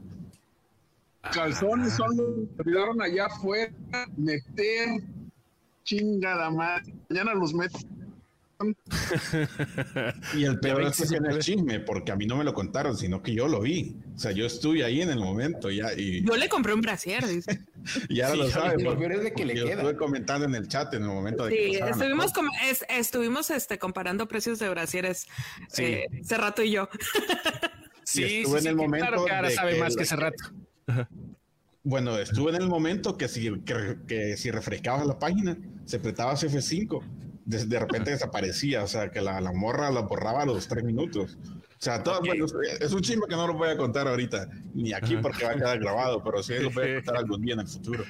[1.33, 3.73] Calzones son los que olvidaron allá afuera,
[4.17, 5.03] meter
[5.85, 6.95] chingada madre.
[7.09, 7.79] Mañana los meto.
[10.35, 12.97] Y el peor es que que el chisme, porque a mí no me lo contaron,
[12.97, 13.97] sino que yo lo vi.
[14.15, 17.27] O sea, yo estuve ahí en el momento ya y, Yo le compré un brasier,
[17.27, 17.61] dice.
[18.09, 18.83] y ahora Sí, lo sabe.
[18.83, 19.75] lo porque- peor es de que le yo queda.
[19.77, 22.85] estuve comentando en el chat en el momento de que Sí, las estuvimos, com- es-
[22.89, 25.27] estuvimos este, comparando precios de brasieres
[25.69, 25.85] Sí.
[25.85, 26.89] eh, hace rato y yo.
[28.09, 29.97] Sí, Y sí, estuve en el que momento claro que ahora de sabe que más
[29.97, 30.45] que hace rato.
[31.83, 36.35] Bueno, estuve en el momento que si, que, que si refrescabas la página, se apretaba
[36.37, 37.03] F5,
[37.47, 40.85] de, de repente desaparecía, o sea, que la, la morra la borraba a los tres
[40.85, 41.39] minutos.
[41.43, 42.47] O sea, todo, bueno,
[42.81, 45.57] es un chisme que no lo voy a contar ahorita, ni aquí porque va a
[45.57, 48.05] quedar grabado, pero sí lo voy a contar algún día en el futuro.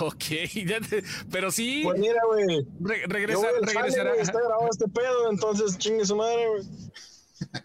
[0.00, 0.24] Ok,
[0.66, 2.66] ya te- pero sí, Pues mira, güey.
[2.80, 4.14] re- regresa, regresará.
[4.16, 6.62] Está grabado este pedo, entonces chingue su madre, güey.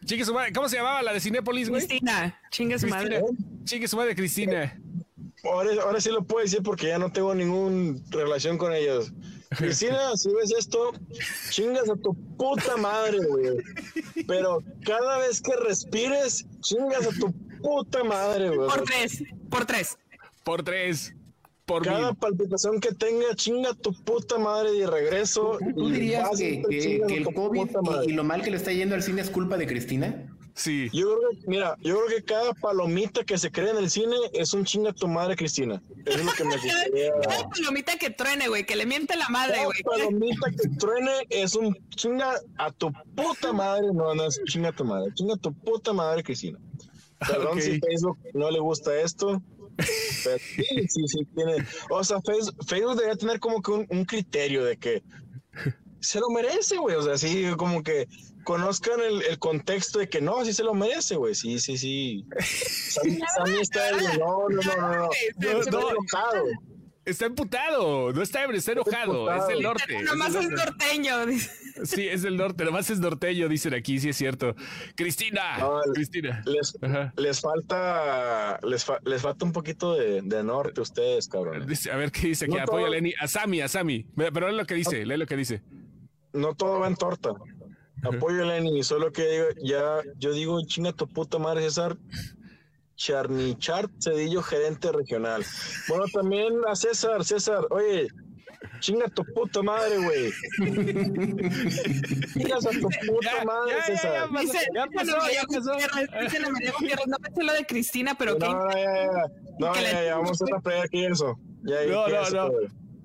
[0.06, 0.54] Chingue su madre.
[0.54, 1.86] ¿Cómo se llamaba la de Cinépolis, güey?
[1.86, 3.22] Cristina, chingue su madre.
[3.66, 4.80] Chingue su madre, Cristina.
[5.44, 9.12] Ahora, ahora sí lo puedo decir porque ya no tengo ninguna relación con ellos.
[9.50, 10.94] Cristina, si ves esto,
[11.50, 13.58] chingas a tu puta madre, güey.
[14.26, 18.70] Pero cada vez que respires, chingas a tu puta madre, güey.
[18.70, 19.98] Por tres, por tres.
[20.44, 21.14] Por tres.
[21.66, 22.16] Por Cada mil.
[22.18, 25.58] palpitación que tenga, chinga a tu puta madre de regreso.
[25.60, 27.70] ¿Tú, tú y dirías y que, el COVID
[28.06, 30.33] y, y lo mal que le está yendo al cine es culpa de Cristina?
[30.56, 30.90] Sí.
[30.94, 34.16] Yo creo que, mira, yo creo que cada palomita que se cree en el cine
[34.34, 35.82] es un chinga a tu madre, Cristina.
[36.06, 37.12] Eso es lo que me gustaría.
[37.22, 39.82] Cada palomita que truene, güey, que le miente la madre, Cada güey.
[39.84, 43.88] palomita que truene es un chinga a tu puta madre.
[43.94, 45.12] No, no es chinga a tu madre.
[45.16, 46.60] Chinga a tu puta madre, Cristina.
[47.20, 49.42] Perdón si Facebook no le gusta esto.
[50.24, 51.66] Pero sí, sí, sí tiene.
[51.90, 55.02] O sea, Facebook, Facebook debería tener como que un, un criterio de que
[56.04, 56.96] se lo merece, güey.
[56.96, 58.08] O sea, sí, como que
[58.44, 61.34] conozcan el, el contexto de que no, sí se lo merece, güey.
[61.34, 62.26] Sí, sí, sí.
[62.40, 65.10] Sammy, Sammy está no, no, no, no, no.
[65.38, 65.90] No, Está no.
[65.90, 66.46] enojado.
[67.06, 68.14] Está emputado.
[68.14, 69.30] No está ebrio, está enojado.
[69.36, 70.02] Es del norte.
[70.04, 70.56] Nomás es norte.
[70.56, 71.14] norteño.
[71.84, 72.64] Sí, es del norte.
[72.64, 74.00] Nomás es norteño, dicen aquí.
[74.00, 74.56] Sí, es cierto.
[74.96, 75.58] Cristina.
[75.58, 76.42] No, el- Cristina.
[76.46, 76.74] Les,
[77.18, 81.66] les falta les, fa- les falta un poquito de, de norte a ustedes, cabrón.
[81.68, 82.56] Dice- A ver qué dice aquí.
[82.56, 83.14] No Apoya a Lenny.
[83.20, 84.06] A Sammy, a Sammy.
[84.16, 85.06] Pero lee lo que dice.
[85.06, 85.62] Lee lo que dice.
[86.34, 87.30] No todo va en torta.
[88.04, 91.96] Apoyo a Lenny, solo que digo, ya yo digo, chinga tu puta madre, César.
[92.96, 95.44] Charnichart Cedillo, gerente regional.
[95.88, 98.08] Bueno, también a César, César, oye,
[98.80, 100.32] chinga tu puta madre, güey.
[102.34, 104.30] Chingas a tu puta Ya, madre, ya, César.
[104.32, 105.72] ya, Dice, Ya pasó, María ya pasó.
[105.74, 108.84] Gutiérrez, dice la María Gutiérrez, no pensé lo de Cristina, pero qué No, no, ya,
[108.84, 109.28] ya, ya.
[109.60, 111.38] No, Que ya, ya, vamos a pelear aquí eso.
[111.64, 112.22] Ya, No, ¿qué no, no.
[112.22, 112.52] eso?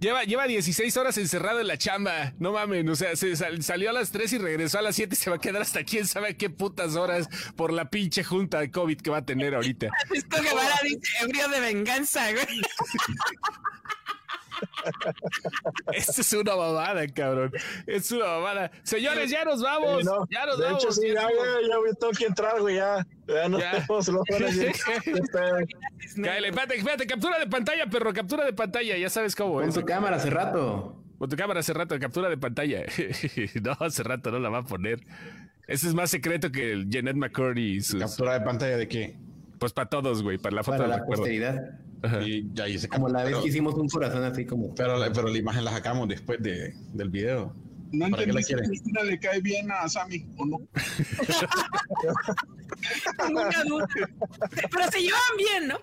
[0.00, 2.32] Lleva, lleva 16 horas encerrado en la chamba.
[2.38, 2.88] No mamen.
[2.88, 5.28] O sea, se sal- salió a las 3 y regresó a las 7 y se
[5.30, 9.00] va a quedar hasta quién sabe qué putas horas por la pinche junta de COVID
[9.00, 9.88] que va a tener ahorita.
[10.08, 12.46] Francisco Guevara dice ebrio de venganza, güey.
[15.92, 17.52] Esta es una babada, cabrón.
[17.86, 18.70] Es una babada.
[18.82, 20.04] Señores, ya nos vamos.
[20.04, 20.82] No, ya nos de vamos.
[20.84, 23.06] hecho, sí, Ya ya, ya, tengo que entrar, güey, ya.
[23.26, 23.72] Ya nos Ya.
[23.72, 24.72] vemos, luego van a decir,
[25.04, 25.56] "Qué pedo".
[26.24, 29.74] Cáele, espérate, espérate, captura de pantalla, perro, captura de pantalla, ya sabes cómo Con es.
[29.74, 31.02] su cámara hace rato.
[31.18, 32.84] Con tu cámara hace rato, captura de pantalla.
[33.62, 35.00] no, hace rato no la va a poner.
[35.66, 38.00] Ese es más secreto que el Janet McCurdy y sus.
[38.00, 39.16] ¿Captura de pantalla de qué?
[39.58, 41.22] Pues para todos, güey, para la foto Para de la recuerdo.
[41.24, 41.78] posteridad.
[42.24, 44.74] Y ya hice Como la vez pero, que hicimos un corazón así como.
[44.74, 47.54] pero, la- pero la imagen la sacamos después de, del video.
[47.90, 48.68] No ¿Para qué la entendí si?
[48.68, 50.58] Cristina le cae bien a Sammy o no.
[53.26, 53.88] Ninguna duda.
[54.70, 55.78] Pero se llevan bien, ¿no?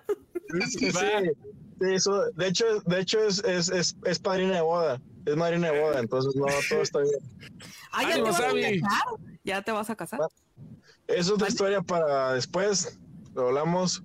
[0.68, 1.30] Sí, sí,
[1.80, 5.00] eso, de hecho, de hecho es, es, es, es padrina de boda.
[5.26, 7.14] Es madrina de boda, entonces no, todo está bien.
[7.92, 8.80] Ah, ya te vas a casar.
[9.44, 10.20] Ya te vas a casar.
[11.08, 12.98] Eso es la historia para después.
[13.34, 14.02] Lo hablamos.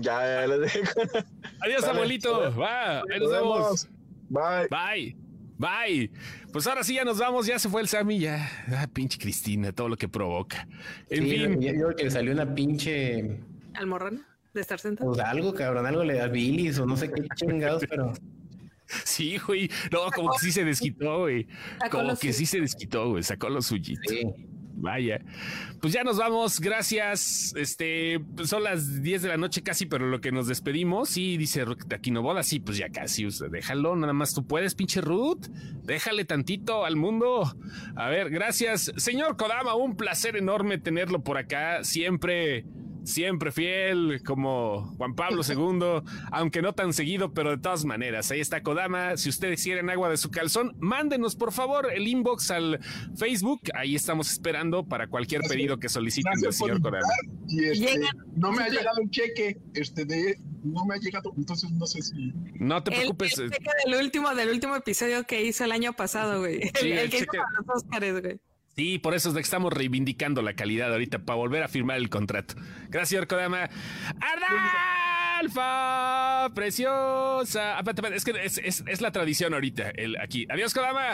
[0.00, 1.00] Ya, ya les dejo.
[1.60, 2.54] Adiós, abuelito.
[2.56, 3.58] Va, ahí nos Nos vemos.
[3.58, 3.88] vemos.
[4.28, 4.68] Bye.
[4.70, 5.16] Bye.
[5.56, 6.10] Bye.
[6.52, 8.50] Pues ahora sí ya nos vamos, ya se fue el Sammy, ya.
[8.76, 10.66] Ah, pinche Cristina, todo lo que provoca.
[11.10, 11.60] En Sí, fin.
[11.60, 13.38] yo creo que le salió una pinche.
[13.74, 15.12] Almorrana, de estar sentado.
[15.12, 18.12] Pues algo, cabrón, algo le da bilis o no sé qué chingados, pero.
[19.04, 19.70] Sí, güey.
[19.92, 21.46] No, como que sí se desquitó, güey.
[21.80, 22.32] Sacó Como que suyo.
[22.34, 23.22] sí se desquitó, güey.
[23.22, 24.02] Sacó lo suyito.
[24.08, 24.24] Sí.
[24.76, 25.20] Vaya.
[25.80, 26.60] Pues ya nos vamos.
[26.60, 27.54] Gracias.
[27.56, 31.08] Este son las 10 de la noche casi, pero lo que nos despedimos.
[31.08, 31.64] Sí, dice
[31.94, 32.42] Aquino Boda.
[32.42, 33.26] Sí, pues ya casi.
[33.50, 33.96] déjalo.
[33.96, 35.46] Nada más tú puedes, pinche Ruth.
[35.82, 37.54] Déjale tantito al mundo.
[37.96, 38.92] A ver, gracias.
[38.96, 41.84] Señor Kodama, un placer enorme tenerlo por acá.
[41.84, 42.64] Siempre.
[43.04, 46.02] Siempre fiel, como Juan Pablo II,
[46.32, 49.16] aunque no tan seguido, pero de todas maneras, ahí está Kodama.
[49.16, 52.80] Si ustedes quieren agua de su calzón, mándenos por favor el inbox al
[53.16, 53.60] Facebook.
[53.74, 55.56] Ahí estamos esperando para cualquier Gracias.
[55.56, 57.06] pedido que soliciten del señor Kodama.
[57.48, 58.00] Y este,
[58.36, 62.00] no me ha llegado un cheque, este de no me ha llegado, entonces no sé
[62.00, 63.38] si No te El, preocupes.
[63.38, 66.62] el cheque del último, del último episodio que hizo el año pasado, güey.
[66.62, 67.36] El, Sí, el el que cheque.
[67.36, 68.40] hizo para los Óscares, güey.
[68.76, 71.96] Sí, por eso es de que estamos reivindicando la calidad ahorita para volver a firmar
[71.96, 72.54] el contrato.
[72.88, 73.68] Gracias, señor Kodama.
[75.40, 76.52] ¡Ardalfa!
[76.54, 77.78] ¡Preciosa!
[77.78, 79.90] Ah, es que es, es- es la tradición ahorita.
[79.90, 80.46] El, aquí.
[80.50, 81.12] Adiós, Kodama.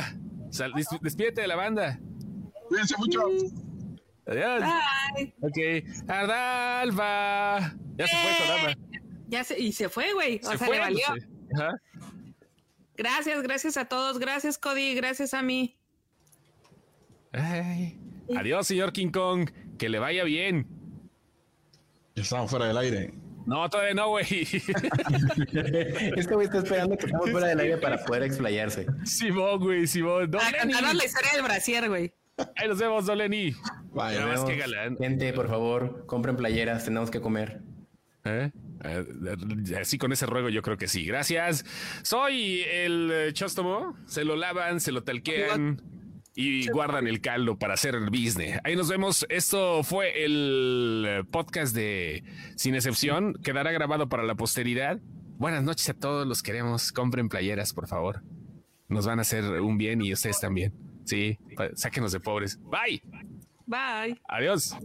[0.51, 1.99] Sal- des- despídete de la banda.
[2.69, 3.21] cuídense mucho.
[4.27, 4.63] Adiós.
[5.17, 5.35] Bye.
[5.41, 5.59] Ok.
[6.09, 7.75] Ardalfa.
[7.97, 8.75] Ya se fue, Kodama.
[9.29, 10.41] Ya se, y se fue, güey.
[10.45, 10.77] O Se sea, fue.
[10.77, 11.01] le valió.
[11.17, 11.29] eh.
[11.57, 11.73] Ajá.
[12.97, 14.19] Gracias, gracias a todos.
[14.19, 14.95] Gracias, Cody.
[14.95, 15.77] Gracias a mí.
[17.33, 17.99] Ay.
[18.37, 19.51] Adiós, señor King Kong.
[19.79, 20.67] Que le vaya bien.
[22.15, 23.15] Ya estamos fuera del aire.
[23.47, 24.25] No, todavía no, güey.
[26.17, 28.87] Este güey está esperando que estemos fuera del aire para poder explayarse.
[29.05, 30.31] Simón, güey, Simón.
[30.31, 30.73] Don A Lenny.
[30.73, 32.13] contarnos la historia del brasier, güey.
[32.57, 33.55] Ahí nos vemos, Don Lenny.
[33.93, 34.97] Vaya, Nada más que galán.
[34.97, 37.63] Gente, por favor, compren playeras, tenemos que comer.
[38.25, 38.51] ¿Eh?
[38.85, 39.07] Eh,
[39.81, 41.05] Así con ese ruego yo creo que sí.
[41.05, 41.65] Gracias.
[42.03, 43.97] Soy el eh, Chóstomo.
[44.07, 45.81] Se lo lavan, se lo talquean
[46.41, 48.59] y guardan el caldo para hacer el business.
[48.65, 49.27] Ahí nos vemos.
[49.29, 52.25] Esto fue el eh, podcast de
[52.57, 53.35] Sin Excepción.
[53.43, 54.99] Quedará grabado para la posteridad.
[55.37, 56.27] Buenas noches a todos.
[56.27, 56.93] Los queremos.
[56.93, 58.23] Compren playeras, por favor.
[58.89, 60.73] Nos van a hacer un bien y ustedes también.
[61.05, 61.39] Sí,
[61.75, 62.59] sáquenos de pobres.
[62.63, 63.03] Bye.
[63.67, 64.21] Bye.
[64.29, 64.77] Adiós.